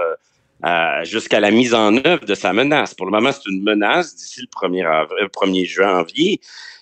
euh, 0.64 1.04
jusqu'à 1.04 1.40
la 1.40 1.50
mise 1.50 1.74
en 1.74 1.96
œuvre 2.04 2.24
de 2.24 2.34
sa 2.34 2.52
menace. 2.52 2.94
Pour 2.94 3.06
le 3.06 3.12
moment, 3.12 3.30
c'est 3.32 3.48
une 3.50 3.62
menace 3.62 4.16
d'ici 4.16 4.40
le 4.40 4.68
1er, 4.68 4.86
avril, 4.86 5.26
1er 5.26 5.66
janvier. 5.66 6.40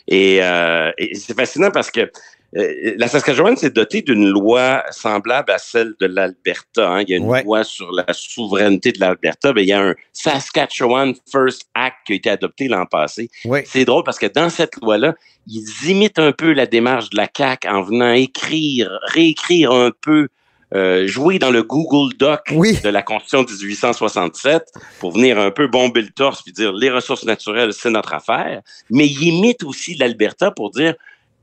Et, 0.08 0.38
euh, 0.42 0.92
et 0.98 1.14
c'est 1.14 1.36
fascinant 1.36 1.70
parce 1.70 1.90
que 1.90 2.10
euh, 2.56 2.94
la 2.96 3.08
Saskatchewan 3.08 3.56
s'est 3.56 3.70
dotée 3.70 4.02
d'une 4.02 4.28
loi 4.28 4.82
semblable 4.90 5.50
à 5.50 5.58
celle 5.58 5.94
de 6.00 6.06
l'Alberta. 6.06 6.88
Hein. 6.88 7.02
Il 7.02 7.10
y 7.10 7.14
a 7.14 7.16
une 7.16 7.26
ouais. 7.26 7.42
loi 7.42 7.64
sur 7.64 7.90
la 7.92 8.06
souveraineté 8.12 8.92
de 8.92 9.00
l'Alberta. 9.00 9.52
Il 9.56 9.64
y 9.64 9.72
a 9.72 9.82
un 9.82 9.94
Saskatchewan 10.12 11.14
First 11.30 11.68
Act 11.74 11.96
qui 12.06 12.12
a 12.12 12.16
été 12.16 12.30
adopté 12.30 12.68
l'an 12.68 12.86
passé. 12.86 13.28
Ouais. 13.44 13.64
C'est 13.66 13.84
drôle 13.84 14.04
parce 14.04 14.18
que 14.18 14.26
dans 14.26 14.48
cette 14.48 14.76
loi-là, 14.80 15.14
ils 15.46 15.90
imitent 15.90 16.18
un 16.18 16.32
peu 16.32 16.52
la 16.52 16.66
démarche 16.66 17.10
de 17.10 17.16
la 17.16 17.28
CAQ 17.36 17.68
en 17.68 17.82
venant 17.82 18.12
écrire, 18.12 18.90
réécrire 19.08 19.72
un 19.72 19.90
peu 20.00 20.28
euh, 20.74 21.06
jouer 21.06 21.38
dans 21.38 21.50
le 21.50 21.62
Google 21.62 22.16
Doc 22.16 22.40
oui. 22.50 22.78
de 22.82 22.88
la 22.88 23.02
Constitution 23.02 23.44
de 23.44 23.50
1867 23.50 24.64
pour 24.98 25.12
venir 25.12 25.38
un 25.38 25.52
peu 25.52 25.68
bomber 25.68 26.02
le 26.02 26.10
torse 26.10 26.42
puis 26.42 26.52
dire 26.52 26.72
les 26.72 26.90
ressources 26.90 27.24
naturelles, 27.24 27.72
c'est 27.72 27.90
notre 27.90 28.14
affaire. 28.14 28.62
Mais 28.90 29.06
il 29.06 29.22
imite 29.22 29.62
aussi 29.62 29.94
l'Alberta 29.94 30.50
pour 30.50 30.70
dire 30.70 30.94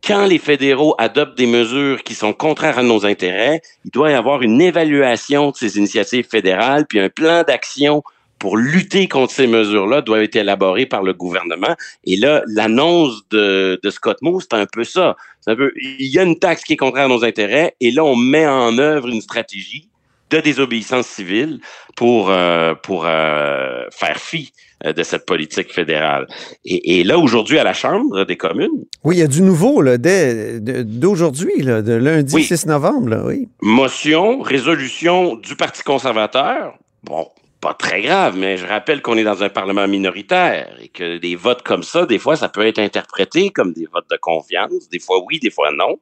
quand 0.06 0.26
les 0.26 0.40
fédéraux 0.40 0.96
adoptent 0.98 1.38
des 1.38 1.48
mesures 1.48 2.04
qui 2.04 2.14
sont 2.14 2.34
contraires 2.34 2.78
à 2.78 2.84
nos 2.84 3.06
intérêts, 3.06 3.62
il 3.86 3.92
doit 3.92 4.12
y 4.12 4.14
avoir 4.14 4.42
une 4.42 4.60
évaluation 4.60 5.52
de 5.52 5.56
ces 5.56 5.78
initiatives 5.78 6.28
fédérales 6.30 6.86
puis 6.86 7.00
un 7.00 7.10
plan 7.10 7.44
d'action 7.44 8.04
pour 8.44 8.58
lutter 8.58 9.08
contre 9.08 9.32
ces 9.32 9.48
mesures-là 9.48 10.02
doit 10.02 10.22
être 10.22 10.36
élaboré 10.36 10.86
par 10.86 11.02
le 11.02 11.14
gouvernement. 11.14 11.78
Et 12.04 12.18
là, 12.18 12.44
l'annonce 12.46 13.22
de, 13.30 13.80
de 13.82 13.90
Scott 13.90 14.18
Moe, 14.22 14.42
c'est 14.42 14.54
un 14.54 14.66
peu 14.66 14.84
ça. 14.84 15.16
C'est 15.40 15.52
un 15.52 15.56
peu, 15.56 15.72
il 15.78 16.14
y 16.14 16.20
a 16.20 16.24
une 16.24 16.38
taxe 16.38 16.66
qui 16.66 16.74
est 16.74 16.76
contraire 16.76 17.06
à 17.06 17.08
nos 17.08 17.24
intérêts, 17.24 17.74
et 17.80 17.90
là, 17.92 18.04
on 18.04 18.18
met 18.18 18.46
en 18.46 18.78
œuvre 18.80 19.08
une 19.08 19.22
stratégie 19.22 19.88
de 20.30 20.42
désobéissance 20.42 21.08
civile 21.08 21.62
pour 21.96 22.32
euh, 22.32 22.74
pour 22.76 23.06
euh, 23.06 23.86
faire 23.92 24.18
fi 24.18 24.52
de 24.84 25.04
cette 25.04 25.26
politique 25.26 25.72
fédérale. 25.72 26.28
Et, 26.66 27.00
et 27.00 27.04
là, 27.06 27.20
aujourd'hui, 27.20 27.60
à 27.60 27.64
la 27.64 27.72
Chambre 27.72 28.26
des 28.26 28.36
communes... 28.36 28.84
Oui, 29.06 29.16
il 29.16 29.20
y 29.20 29.22
a 29.22 29.28
du 29.28 29.42
nouveau 29.42 29.82
là, 29.82 29.98
d'aujourd'hui, 29.98 31.54
de 31.60 31.94
lundi 31.94 32.36
oui. 32.36 32.44
6 32.44 32.66
novembre. 32.66 33.08
Là, 33.08 33.24
oui. 33.26 33.48
Motion, 33.62 34.42
résolution 34.42 35.38
du 35.38 35.56
Parti 35.56 35.82
conservateur. 35.84 36.74
Bon, 37.04 37.30
pas 37.64 37.74
très 37.74 38.02
grave, 38.02 38.36
mais 38.36 38.58
je 38.58 38.66
rappelle 38.66 39.02
qu'on 39.02 39.18
est 39.18 39.24
dans 39.24 39.42
un 39.42 39.48
Parlement 39.48 39.88
minoritaire 39.88 40.76
et 40.82 40.90
que 40.90 41.18
des 41.18 41.38
votes 41.38 41.62
comme 41.64 41.84
ça, 41.84 42.06
des 42.06 42.20
fois, 42.20 42.36
ça 42.36 42.50
peut 42.50 42.68
être 42.68 42.80
interprété 42.80 43.52
comme 43.52 43.72
des 43.72 43.86
votes 43.86 44.10
de 44.12 44.18
confiance. 44.18 44.90
Des 44.92 45.00
fois 45.00 45.24
oui, 45.26 45.40
des 45.40 45.50
fois 45.50 45.72
non. 45.72 45.98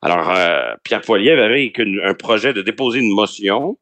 Alors, 0.00 0.30
euh, 0.30 0.72
Pierre 0.84 1.02
Poilievre 1.02 1.42
avait 1.42 1.70
un 2.02 2.14
projet 2.14 2.54
de 2.54 2.62
déposer 2.62 3.00
une 3.00 3.14
motion 3.14 3.76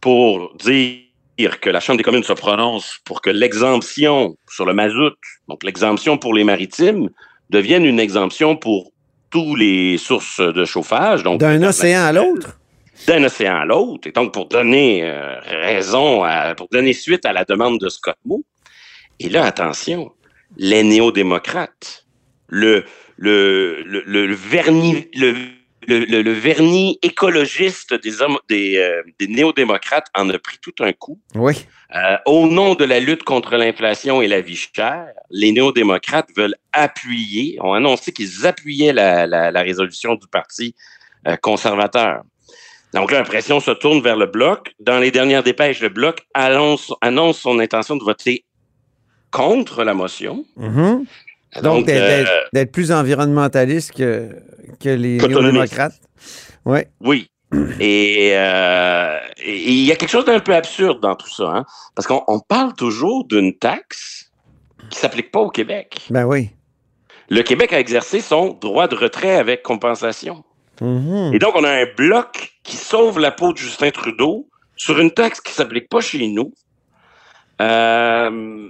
pour 0.00 0.54
dire 0.56 1.58
que 1.60 1.68
la 1.68 1.80
Chambre 1.80 1.98
des 1.98 2.04
communes 2.04 2.22
se 2.22 2.32
prononce 2.32 3.00
pour 3.04 3.22
que 3.22 3.30
l'exemption 3.30 4.36
sur 4.48 4.64
le 4.64 4.72
mazout, 4.72 5.16
donc 5.48 5.64
l'exemption 5.64 6.16
pour 6.16 6.32
les 6.32 6.44
maritimes, 6.44 7.10
devienne 7.50 7.84
une 7.84 7.98
exemption 7.98 8.54
pour 8.54 8.92
tous 9.30 9.56
les 9.56 9.98
sources 9.98 10.40
de 10.40 10.64
chauffage. 10.64 11.24
D'un 11.24 11.62
océan 11.64 12.04
à 12.04 12.12
l'autre? 12.12 12.61
D'un 13.06 13.24
océan 13.24 13.56
à 13.56 13.64
l'autre. 13.64 14.08
Et 14.08 14.12
donc, 14.12 14.32
pour 14.32 14.46
donner 14.46 15.02
euh, 15.04 15.38
raison, 15.40 16.22
à, 16.24 16.54
pour 16.54 16.68
donner 16.68 16.92
suite 16.92 17.24
à 17.26 17.32
la 17.32 17.44
demande 17.44 17.80
de 17.80 17.88
Scott 17.88 18.16
Moe. 18.24 18.42
Et 19.18 19.28
là, 19.28 19.44
attention, 19.44 20.12
les 20.56 20.82
néo-démocrates, 20.82 22.06
le, 22.48 22.84
le, 23.16 23.82
le, 23.84 24.02
le, 24.04 24.34
vernis, 24.34 25.08
le, 25.14 25.34
le, 25.86 26.22
le, 26.22 26.32
vernis 26.32 26.98
écologiste 27.02 27.94
des, 27.94 28.22
hommes, 28.22 28.38
des, 28.48 28.76
euh, 28.76 29.02
des 29.18 29.26
néo-démocrates 29.26 30.08
en 30.14 30.28
a 30.30 30.38
pris 30.38 30.58
tout 30.60 30.74
un 30.80 30.92
coup. 30.92 31.20
Oui. 31.34 31.66
Euh, 31.94 32.16
au 32.26 32.46
nom 32.46 32.74
de 32.74 32.84
la 32.84 33.00
lutte 33.00 33.22
contre 33.22 33.56
l'inflation 33.56 34.22
et 34.22 34.28
la 34.28 34.40
vie 34.40 34.56
chère, 34.56 35.08
les 35.30 35.52
néo-démocrates 35.52 36.30
veulent 36.36 36.56
appuyer, 36.72 37.58
ont 37.60 37.74
annoncé 37.74 38.12
qu'ils 38.12 38.46
appuyaient 38.46 38.92
la, 38.92 39.26
la, 39.26 39.50
la, 39.50 39.62
résolution 39.62 40.14
du 40.14 40.26
Parti 40.26 40.74
euh, 41.28 41.36
conservateur. 41.36 42.22
Donc 42.94 43.10
là, 43.10 43.18
l'impression 43.18 43.60
se 43.60 43.70
tourne 43.70 44.02
vers 44.02 44.16
le 44.16 44.26
bloc. 44.26 44.74
Dans 44.80 44.98
les 44.98 45.10
dernières 45.10 45.42
dépêches, 45.42 45.80
le 45.80 45.88
bloc 45.88 46.20
annonce, 46.34 46.92
annonce 47.00 47.38
son 47.38 47.58
intention 47.58 47.96
de 47.96 48.04
voter 48.04 48.44
contre 49.30 49.82
la 49.84 49.94
motion. 49.94 50.44
Mm 50.56 50.68
-hmm. 50.68 51.04
Donc, 51.56 51.62
Donc 51.62 51.86
d'être 51.86 52.30
euh, 52.56 52.64
plus 52.66 52.92
environnementaliste 52.92 53.92
que, 53.92 54.30
que 54.80 54.88
les 54.88 55.18
néo-démocrates. 55.18 56.00
Ouais. 56.64 56.88
Oui. 57.00 57.28
Et, 57.80 58.32
euh, 58.34 59.18
et, 59.44 59.70
il 59.72 59.84
y 59.84 59.92
a 59.92 59.96
quelque 59.96 60.10
chose 60.10 60.24
d'un 60.24 60.40
peu 60.40 60.54
absurde 60.54 61.00
dans 61.00 61.14
tout 61.14 61.28
ça, 61.28 61.48
hein? 61.54 61.64
parce 61.94 62.06
qu'on 62.06 62.40
parle 62.40 62.72
toujours 62.74 63.26
d'une 63.26 63.52
taxe 63.58 64.30
qui 64.88 64.98
s'applique 64.98 65.30
pas 65.30 65.40
au 65.40 65.50
Québec. 65.50 66.00
Ben 66.08 66.24
oui. 66.24 66.50
Le 67.28 67.42
Québec 67.42 67.72
a 67.72 67.80
exercé 67.80 68.20
son 68.20 68.54
droit 68.54 68.88
de 68.88 68.94
retrait 68.94 69.36
avec 69.36 69.62
compensation. 69.62 70.44
-hmm. 70.80 71.34
Et 71.34 71.38
donc, 71.38 71.54
on 71.54 71.64
a 71.64 71.70
un 71.70 71.86
bloc 71.96 72.52
qui 72.62 72.76
sauve 72.76 73.18
la 73.18 73.30
peau 73.30 73.52
de 73.52 73.58
Justin 73.58 73.90
Trudeau 73.90 74.48
sur 74.76 74.98
une 74.98 75.10
taxe 75.10 75.40
qui 75.40 75.52
s'applique 75.52 75.88
pas 75.88 76.00
chez 76.00 76.26
nous, 76.28 76.52
Euh, 77.60 78.68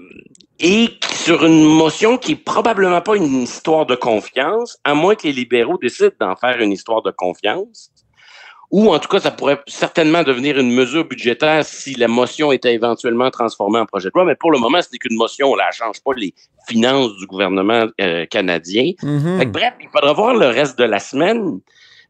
et 0.60 0.88
sur 1.10 1.44
une 1.44 1.64
motion 1.64 2.18
qui 2.18 2.32
est 2.32 2.44
probablement 2.44 3.00
pas 3.00 3.16
une 3.16 3.42
histoire 3.42 3.86
de 3.86 3.94
confiance, 3.94 4.78
à 4.84 4.94
moins 4.94 5.14
que 5.14 5.26
les 5.26 5.32
libéraux 5.32 5.78
décident 5.78 6.14
d'en 6.20 6.36
faire 6.36 6.60
une 6.60 6.72
histoire 6.72 7.02
de 7.02 7.10
confiance. 7.10 7.90
Ou 8.70 8.92
en 8.92 8.98
tout 8.98 9.08
cas, 9.08 9.20
ça 9.20 9.30
pourrait 9.30 9.60
certainement 9.66 10.22
devenir 10.22 10.58
une 10.58 10.72
mesure 10.72 11.04
budgétaire 11.04 11.64
si 11.64 11.94
la 11.94 12.08
motion 12.08 12.52
était 12.52 12.72
éventuellement 12.72 13.30
transformée 13.30 13.78
en 13.78 13.86
projet 13.86 14.08
de 14.08 14.12
loi. 14.14 14.24
Mais 14.24 14.34
pour 14.34 14.50
le 14.50 14.58
moment, 14.58 14.80
ce 14.80 14.88
n'est 14.92 14.98
qu'une 14.98 15.16
motion. 15.16 15.52
On 15.52 15.56
ne 15.56 15.62
change 15.72 16.00
pas 16.02 16.12
les 16.16 16.32
finances 16.66 17.14
du 17.16 17.26
gouvernement 17.26 17.86
euh, 18.00 18.24
canadien. 18.26 18.92
Mhm. 19.02 19.44
bref, 19.50 19.74
il 19.80 19.88
faudra 19.88 20.12
voir 20.14 20.34
le 20.34 20.46
reste 20.46 20.78
de 20.78 20.84
la 20.84 21.00
semaine. 21.00 21.60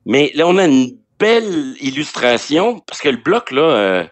Mais 0.07 0.31
là, 0.35 0.47
on 0.47 0.59
a 0.59 0.67
une 0.67 0.97
belle 1.19 1.75
illustration 1.81 2.81
parce 2.81 3.01
que 3.01 3.09
le 3.09 3.17
bloc, 3.17 3.51
là, 3.51 3.63
euh, 3.63 4.05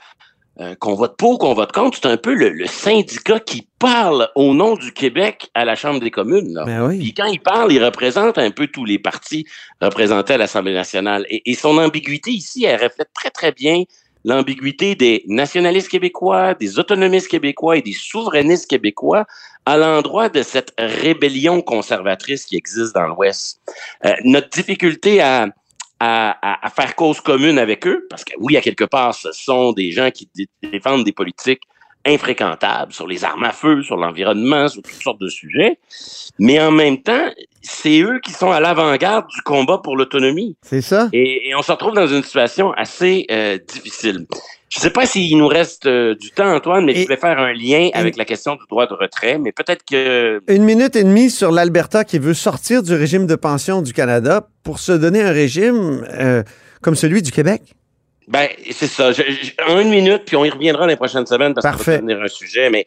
euh, 0.61 0.75
qu'on 0.75 0.95
vote 0.95 1.17
pour, 1.17 1.39
qu'on 1.39 1.55
vote 1.55 1.73
contre, 1.73 1.99
c'est 2.01 2.09
un 2.09 2.17
peu 2.17 2.35
le, 2.35 2.51
le, 2.51 2.67
syndicat 2.67 3.41
qui 3.41 3.67
parle 3.79 4.29
au 4.35 4.53
nom 4.53 4.77
du 4.77 4.93
Québec 4.93 5.51
à 5.55 5.65
la 5.65 5.75
Chambre 5.75 6.01
des 6.01 6.11
communes. 6.11 6.53
Là. 6.53 6.65
Ben 6.65 6.87
oui. 6.87 6.99
Puis 6.99 7.15
quand 7.15 7.27
il 7.27 7.41
parle, 7.41 7.73
il 7.73 7.83
représente 7.83 8.37
un 8.37 8.51
peu 8.51 8.67
tous 8.67 8.85
les 8.85 8.99
partis 8.99 9.47
représentés 9.81 10.35
à 10.35 10.39
l'Assemblée 10.39 10.75
nationale. 10.75 11.25
Et, 11.31 11.51
et, 11.51 11.55
son 11.55 11.79
ambiguïté 11.79 12.31
ici, 12.31 12.65
elle 12.65 12.83
reflète 12.83 13.09
très, 13.15 13.31
très 13.31 13.53
bien 13.53 13.85
l'ambiguïté 14.25 14.95
des 14.95 15.25
nationalistes 15.27 15.89
québécois, 15.89 16.55
des 16.55 16.79
autonomistes 16.79 17.29
québécois 17.29 17.79
et 17.79 17.83
des 17.83 17.95
souverainistes 17.95 18.69
québécois 18.69 19.25
à 19.67 19.77
l'endroit 19.77 20.29
de 20.29 20.43
cette 20.43 20.73
rébellion 20.79 21.63
conservatrice 21.63 22.45
qui 22.45 22.57
existe 22.57 22.95
dans 22.95 23.07
l'Ouest. 23.07 23.61
Euh, 24.05 24.13
notre 24.25 24.51
difficulté 24.51 25.21
à 25.21 25.49
à, 26.01 26.31
à, 26.43 26.67
à, 26.67 26.71
faire 26.71 26.97
cause 26.97 27.21
commune 27.21 27.59
avec 27.59 27.87
eux, 27.87 28.07
parce 28.09 28.25
que 28.25 28.33
oui, 28.39 28.57
à 28.57 28.61
quelque 28.61 28.85
part, 28.85 29.15
ce 29.15 29.33
sont 29.33 29.73
des 29.73 29.93
gens 29.93 30.11
qui 30.11 30.29
défendent 30.63 31.05
des 31.05 31.13
politiques 31.13 31.63
infréquentables 32.07 32.93
sur 32.93 33.07
les 33.07 33.25
armes 33.25 33.45
à 33.45 33.53
feu, 33.53 33.83
sur 33.83 33.97
l'environnement, 33.97 34.69
sur 34.69 34.83
toutes 34.83 35.03
sortes 35.03 35.21
de 35.21 35.29
sujets, 35.29 35.79
mais 36.39 36.59
en 36.61 36.71
même 36.71 37.03
temps, 37.03 37.31
c'est 37.63 38.01
eux 38.01 38.21
qui 38.25 38.33
sont 38.33 38.51
à 38.51 38.61
l'avant-garde 38.61 39.27
du 39.29 39.43
combat 39.43 39.79
pour 39.79 39.97
l'autonomie. 39.97 40.57
C'est 40.63 40.81
ça. 40.81 41.09
Et, 41.13 41.49
et, 41.49 41.55
on 41.55 41.63
se 41.63 41.71
retrouve 41.71 41.95
dans 41.95 42.07
une 42.07 42.23
situation 42.23 42.73
assez 42.73 43.27
euh, 43.31 43.59
difficile. 43.59 44.27
Je 44.71 44.79
ne 44.79 44.83
sais 44.83 44.91
pas 44.91 45.05
s'il 45.05 45.37
nous 45.37 45.49
reste 45.49 45.87
euh, 45.87 46.15
du 46.15 46.31
temps, 46.31 46.55
Antoine, 46.55 46.85
mais 46.85 46.93
et, 46.93 46.97
je 46.97 47.03
voulais 47.03 47.17
faire 47.17 47.39
un 47.41 47.53
lien 47.53 47.91
avec 47.93 48.17
la 48.17 48.25
question 48.25 48.55
du 48.55 48.63
droit 48.71 48.87
de 48.87 48.95
retrait, 48.95 49.37
mais 49.37 49.51
peut-être 49.51 49.85
que... 49.85 50.41
Une 50.47 50.63
minute 50.63 50.95
et 50.95 51.03
demie 51.03 51.29
sur 51.29 51.51
l'Alberta 51.51 52.05
qui 52.05 52.21
veut 52.21 52.35
sortir 52.35 52.85
du 52.85 52.95
régime 52.95 53.27
de 53.27 53.35
pension 53.35 53.83
du 53.83 53.93
Canada 53.93 54.47
pour 54.63 54.79
se 54.79 54.93
donner 54.93 55.23
un 55.23 55.33
régime 55.33 56.07
euh, 56.13 56.45
comme 56.83 56.95
celui 56.95 57.21
du 57.21 57.33
Québec. 57.33 57.63
Ben, 58.29 58.49
c'est 58.71 58.87
ça. 58.87 59.11
Je, 59.11 59.23
je, 59.23 59.51
en 59.67 59.81
une 59.81 59.91
minute, 59.91 60.23
puis 60.25 60.37
on 60.37 60.45
y 60.45 60.51
reviendra 60.51 60.87
les 60.87 60.95
prochaines 60.95 61.27
semaines 61.27 61.53
parce 61.53 61.77
que 61.77 61.83
ça 61.83 61.91
va 61.91 61.97
devenir 61.97 62.23
un 62.23 62.29
sujet, 62.29 62.71
mais 62.71 62.87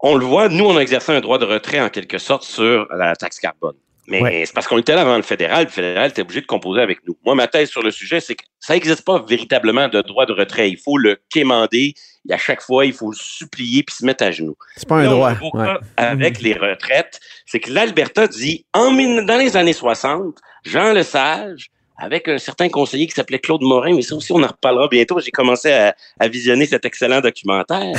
on 0.00 0.16
le 0.16 0.24
voit, 0.24 0.48
nous, 0.48 0.64
on 0.64 0.76
a 0.76 0.80
exercé 0.80 1.12
un 1.12 1.20
droit 1.20 1.38
de 1.38 1.44
retrait 1.44 1.80
en 1.80 1.88
quelque 1.88 2.18
sorte 2.18 2.42
sur 2.42 2.88
la 2.92 3.14
taxe 3.14 3.38
carbone. 3.38 3.76
Mais 4.10 4.20
ouais. 4.20 4.42
c'est 4.44 4.52
parce 4.52 4.66
qu'on 4.66 4.78
était 4.78 4.94
là 4.94 5.02
avant 5.02 5.16
le 5.16 5.22
fédéral. 5.22 5.64
Le 5.64 5.70
fédéral 5.70 6.10
était 6.10 6.22
obligé 6.22 6.40
de 6.40 6.46
composer 6.46 6.80
avec 6.80 6.98
nous. 7.06 7.16
Moi, 7.24 7.36
ma 7.36 7.46
thèse 7.46 7.70
sur 7.70 7.82
le 7.82 7.92
sujet, 7.92 8.20
c'est 8.20 8.34
que 8.34 8.44
ça 8.58 8.74
n'existe 8.74 9.04
pas 9.04 9.24
véritablement 9.26 9.88
de 9.88 10.02
droit 10.02 10.26
de 10.26 10.32
retrait. 10.32 10.68
Il 10.68 10.78
faut 10.78 10.98
le 10.98 11.20
quémander. 11.30 11.94
Et 12.28 12.32
à 12.32 12.36
chaque 12.36 12.60
fois, 12.60 12.84
il 12.84 12.92
faut 12.92 13.12
le 13.12 13.16
supplier 13.16 13.84
puis 13.84 13.94
se 13.94 14.04
mettre 14.04 14.24
à 14.24 14.32
genoux. 14.32 14.56
C'est 14.76 14.88
pas 14.88 14.96
un 14.96 15.04
Là, 15.04 15.08
droit. 15.10 15.32
Ouais. 15.54 15.74
Avec 15.96 16.42
les 16.42 16.54
retraites, 16.54 17.20
c'est 17.46 17.60
que 17.60 17.72
l'Alberta 17.72 18.26
dit, 18.26 18.66
en, 18.74 18.90
dans 18.90 19.38
les 19.38 19.56
années 19.56 19.72
60, 19.72 20.36
Jean 20.64 20.92
Lesage, 20.92 21.70
avec 22.00 22.28
un 22.28 22.38
certain 22.38 22.68
conseiller 22.68 23.06
qui 23.06 23.12
s'appelait 23.12 23.38
Claude 23.38 23.62
Morin, 23.62 23.94
mais 23.94 24.02
ça 24.02 24.14
aussi, 24.14 24.32
on 24.32 24.42
en 24.42 24.48
reparlera 24.48 24.88
bientôt. 24.88 25.20
J'ai 25.20 25.30
commencé 25.30 25.70
à, 25.70 25.94
à, 26.18 26.28
visionner 26.28 26.66
cet 26.66 26.84
excellent 26.84 27.20
documentaire. 27.20 27.92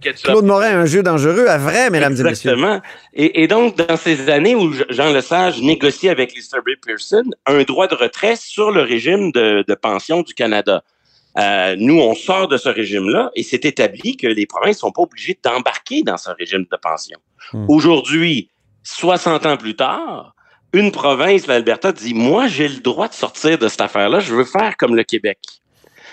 Claude 0.22 0.44
Morin, 0.44 0.80
un 0.80 0.86
jeu 0.86 1.02
dangereux 1.02 1.46
à 1.46 1.56
vrai, 1.56 1.88
mesdames 1.90 2.12
Exactement. 2.12 2.22
et 2.22 2.30
messieurs. 2.30 2.50
Exactement. 3.14 3.40
Et, 3.42 3.48
donc, 3.48 3.76
dans 3.76 3.96
ces 3.96 4.28
années 4.28 4.54
où 4.54 4.72
Jean 4.90 5.12
Lesage 5.12 5.60
négocie 5.62 6.08
avec 6.08 6.34
Lester 6.34 6.58
B. 6.58 6.70
Pearson 6.84 7.24
un 7.46 7.62
droit 7.62 7.88
de 7.88 7.94
retrait 7.94 8.36
sur 8.36 8.70
le 8.70 8.82
régime 8.82 9.32
de, 9.32 9.64
de 9.66 9.74
pension 9.74 10.22
du 10.22 10.34
Canada. 10.34 10.84
Euh, 11.38 11.76
nous, 11.78 11.98
on 11.98 12.14
sort 12.14 12.48
de 12.48 12.56
ce 12.56 12.68
régime-là 12.68 13.30
et 13.34 13.42
c'est 13.42 13.64
établi 13.64 14.16
que 14.16 14.26
les 14.26 14.46
provinces 14.46 14.78
sont 14.78 14.92
pas 14.92 15.02
obligées 15.02 15.38
d'embarquer 15.42 16.02
dans 16.02 16.16
ce 16.16 16.30
régime 16.30 16.66
de 16.70 16.76
pension. 16.76 17.18
Hmm. 17.52 17.66
Aujourd'hui, 17.68 18.50
60 18.82 19.46
ans 19.46 19.56
plus 19.56 19.76
tard, 19.76 20.34
une 20.72 20.92
province, 20.92 21.46
l'Alberta, 21.46 21.92
dit 21.92 22.14
Moi, 22.14 22.48
j'ai 22.48 22.68
le 22.68 22.80
droit 22.80 23.08
de 23.08 23.14
sortir 23.14 23.58
de 23.58 23.68
cette 23.68 23.80
affaire-là, 23.80 24.20
je 24.20 24.34
veux 24.34 24.44
faire 24.44 24.76
comme 24.76 24.94
le 24.94 25.04
Québec. 25.04 25.38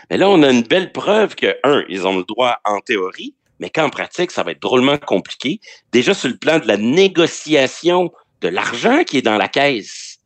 Mais 0.10 0.18
là, 0.18 0.30
on 0.30 0.42
a 0.44 0.50
une 0.50 0.64
belle 0.64 0.92
preuve 0.92 1.36
que, 1.36 1.58
un, 1.64 1.84
ils 1.90 2.08
ont 2.08 2.18
le 2.18 2.24
droit 2.24 2.60
en 2.66 2.80
théorie, 2.80 3.36
mais 3.60 3.70
qu'en 3.70 3.90
pratique, 3.90 4.32
ça 4.32 4.44
va 4.44 4.52
être 4.52 4.62
drôlement 4.62 4.98
compliqué. 4.98 5.60
Déjà 5.92 6.14
sur 6.14 6.30
le 6.30 6.38
plan 6.38 6.60
de 6.60 6.68
la 6.68 6.78
négociation 6.78 8.12
de 8.42 8.48
l'argent 8.48 9.04
qui 9.04 9.18
est 9.18 9.22
dans 9.22 9.38
la 9.38 9.48
caisse. 9.48 10.20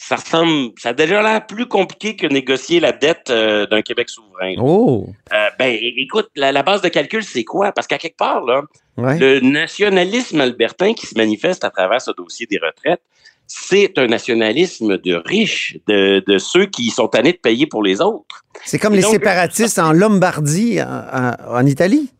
Ça 0.00 0.16
ressemble, 0.16 0.72
ça 0.78 0.90
a 0.90 0.92
déjà 0.92 1.22
l'air 1.22 1.44
plus 1.44 1.66
compliqué 1.66 2.14
que 2.14 2.26
négocier 2.26 2.78
la 2.78 2.92
dette 2.92 3.30
euh, 3.30 3.66
d'un 3.66 3.82
Québec 3.82 4.08
souverain. 4.08 4.54
Oh. 4.58 5.08
Euh, 5.32 5.48
ben, 5.58 5.76
écoute, 5.82 6.28
la, 6.36 6.52
la, 6.52 6.62
base 6.62 6.82
de 6.82 6.88
calcul, 6.88 7.24
c'est 7.24 7.42
quoi? 7.42 7.72
Parce 7.72 7.88
qu'à 7.88 7.98
quelque 7.98 8.16
part, 8.16 8.44
là, 8.44 8.62
ouais. 8.96 9.18
le 9.18 9.40
nationalisme 9.40 10.40
albertain 10.40 10.94
qui 10.94 11.06
se 11.06 11.18
manifeste 11.18 11.64
à 11.64 11.70
travers 11.70 12.00
ce 12.00 12.12
dossier 12.12 12.46
des 12.46 12.58
retraites, 12.58 13.02
c'est 13.48 13.98
un 13.98 14.06
nationalisme 14.06 14.98
de 14.98 15.14
riches, 15.14 15.78
de, 15.88 16.22
de, 16.26 16.38
ceux 16.38 16.66
qui 16.66 16.90
sont 16.90 17.08
tannés 17.08 17.32
de 17.32 17.38
payer 17.38 17.66
pour 17.66 17.82
les 17.82 18.00
autres. 18.00 18.44
C'est 18.64 18.78
comme 18.78 18.92
Et 18.92 18.96
les 18.96 19.02
donc, 19.02 19.12
séparatistes 19.12 19.78
en 19.78 19.92
Lombardie, 19.92 20.80
en, 20.82 21.32
en, 21.48 21.66
Italie. 21.66 22.10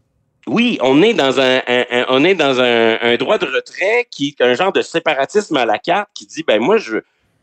Oui, 0.46 0.78
on 0.80 1.02
est 1.02 1.12
dans 1.12 1.38
un, 1.38 1.58
un, 1.66 1.84
un 1.90 2.06
on 2.08 2.24
est 2.24 2.34
dans 2.34 2.60
un, 2.60 2.98
un, 3.02 3.16
droit 3.16 3.36
de 3.36 3.44
retrait 3.44 4.08
qui 4.10 4.28
est 4.28 4.42
un 4.42 4.54
genre 4.54 4.72
de 4.72 4.80
séparatisme 4.80 5.58
à 5.58 5.66
la 5.66 5.78
carte 5.78 6.08
qui 6.14 6.26
dit 6.26 6.42
ben 6.42 6.60
moi 6.60 6.78
je 6.78 7.00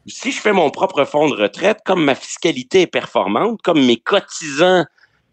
si 0.07 0.31
je 0.31 0.39
fais 0.39 0.53
mon 0.53 0.69
propre 0.69 1.05
fonds 1.05 1.29
de 1.29 1.35
retraite, 1.35 1.79
comme 1.85 2.03
ma 2.03 2.15
fiscalité 2.15 2.81
est 2.81 2.87
performante, 2.87 3.61
comme 3.63 3.83
mes 3.85 3.97
cotisants, 3.97 4.85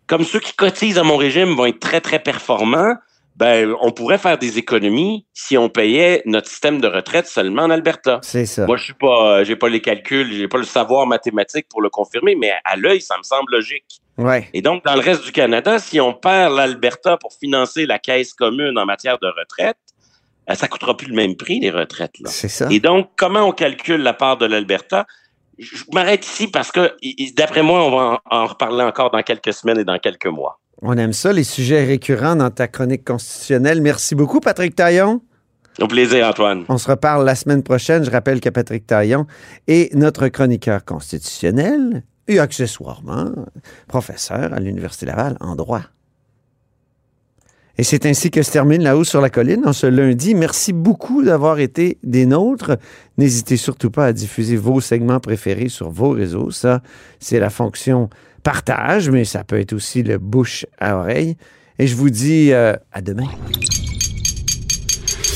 comme 0.06 0.24
ceux 0.24 0.40
qui 0.40 0.54
cotisent 0.54 0.98
à 0.98 1.02
mon 1.02 1.16
régime 1.16 1.54
vont 1.54 1.66
être 1.66 1.80
très 1.80 2.00
très 2.00 2.18
performants, 2.18 2.94
ben, 3.36 3.74
on 3.80 3.90
pourrait 3.92 4.18
faire 4.18 4.38
des 4.38 4.58
économies 4.58 5.26
si 5.32 5.56
on 5.56 5.68
payait 5.68 6.22
notre 6.26 6.48
système 6.48 6.80
de 6.80 6.86
retraite 6.86 7.26
seulement 7.26 7.62
en 7.62 7.70
Alberta. 7.70 8.20
C'est 8.22 8.46
ça. 8.46 8.66
Moi, 8.66 8.76
je 8.76 8.84
suis 8.84 8.94
pas, 8.94 9.42
j'ai 9.44 9.56
pas 9.56 9.68
les 9.68 9.80
calculs, 9.80 10.32
j'ai 10.32 10.48
pas 10.48 10.58
le 10.58 10.64
savoir 10.64 11.06
mathématique 11.06 11.66
pour 11.70 11.80
le 11.80 11.90
confirmer, 11.90 12.34
mais 12.34 12.52
à 12.64 12.76
l'œil, 12.76 13.00
ça 13.00 13.16
me 13.16 13.22
semble 13.22 13.52
logique. 13.52 14.00
Ouais. 14.18 14.48
Et 14.52 14.60
donc, 14.60 14.84
dans 14.84 14.94
le 14.94 15.00
reste 15.00 15.24
du 15.24 15.32
Canada, 15.32 15.78
si 15.78 16.00
on 16.00 16.12
perd 16.12 16.54
l'Alberta 16.54 17.16
pour 17.16 17.32
financer 17.32 17.86
la 17.86 17.98
caisse 17.98 18.34
commune 18.34 18.78
en 18.78 18.84
matière 18.84 19.18
de 19.18 19.26
retraite, 19.26 19.78
ça 20.54 20.68
coûtera 20.68 20.96
plus 20.96 21.08
le 21.08 21.14
même 21.14 21.36
prix, 21.36 21.60
les 21.60 21.70
retraites. 21.70 22.16
C'est 22.26 22.48
ça. 22.48 22.68
Et 22.70 22.80
donc, 22.80 23.10
comment 23.16 23.44
on 23.44 23.52
calcule 23.52 24.02
la 24.02 24.12
part 24.12 24.36
de 24.36 24.44
l'Alberta? 24.44 25.06
Je 25.58 25.84
m'arrête 25.92 26.26
ici 26.26 26.48
parce 26.48 26.72
que, 26.72 26.94
d'après 27.36 27.62
moi, 27.62 27.84
on 27.84 27.96
va 27.96 28.20
en 28.30 28.46
reparler 28.46 28.82
encore 28.82 29.10
dans 29.10 29.22
quelques 29.22 29.52
semaines 29.52 29.78
et 29.78 29.84
dans 29.84 29.98
quelques 29.98 30.26
mois. 30.26 30.58
On 30.80 30.96
aime 30.96 31.12
ça, 31.12 31.32
les 31.32 31.44
sujets 31.44 31.84
récurrents 31.84 32.36
dans 32.36 32.50
ta 32.50 32.68
chronique 32.68 33.04
constitutionnelle. 33.04 33.82
Merci 33.82 34.14
beaucoup, 34.14 34.40
Patrick 34.40 34.74
Taillon. 34.74 35.20
Au 35.80 35.86
plaisir, 35.86 36.26
Antoine. 36.26 36.64
On 36.68 36.78
se 36.78 36.90
reparle 36.90 37.24
la 37.24 37.34
semaine 37.34 37.62
prochaine. 37.62 38.04
Je 38.04 38.10
rappelle 38.10 38.40
que 38.40 38.48
Patrick 38.48 38.86
Taillon 38.86 39.26
est 39.68 39.94
notre 39.94 40.28
chroniqueur 40.28 40.84
constitutionnel 40.84 42.02
et 42.28 42.38
accessoirement 42.38 43.32
professeur 43.88 44.52
à 44.52 44.60
l'Université 44.60 45.06
Laval 45.06 45.36
en 45.40 45.56
droit. 45.56 45.82
Et 47.78 47.84
c'est 47.84 48.04
ainsi 48.04 48.30
que 48.30 48.42
se 48.42 48.52
termine 48.52 48.82
La 48.82 48.98
Haut 48.98 49.04
sur 49.04 49.22
la 49.22 49.30
Colline 49.30 49.66
en 49.66 49.72
ce 49.72 49.86
lundi. 49.86 50.34
Merci 50.34 50.74
beaucoup 50.74 51.22
d'avoir 51.22 51.58
été 51.58 51.98
des 52.02 52.26
nôtres. 52.26 52.76
N'hésitez 53.16 53.56
surtout 53.56 53.90
pas 53.90 54.06
à 54.06 54.12
diffuser 54.12 54.56
vos 54.56 54.80
segments 54.80 55.20
préférés 55.20 55.70
sur 55.70 55.90
vos 55.90 56.10
réseaux. 56.10 56.50
Ça, 56.50 56.82
c'est 57.18 57.40
la 57.40 57.48
fonction 57.48 58.10
partage, 58.42 59.10
mais 59.10 59.24
ça 59.24 59.44
peut 59.44 59.58
être 59.58 59.72
aussi 59.72 60.02
le 60.02 60.18
bouche 60.18 60.66
à 60.78 60.96
oreille. 60.96 61.36
Et 61.78 61.86
je 61.86 61.96
vous 61.96 62.10
dis 62.10 62.52
euh, 62.52 62.74
à 62.92 63.00
demain. 63.00 63.28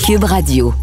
Cube 0.04 0.24
Radio. 0.24 0.74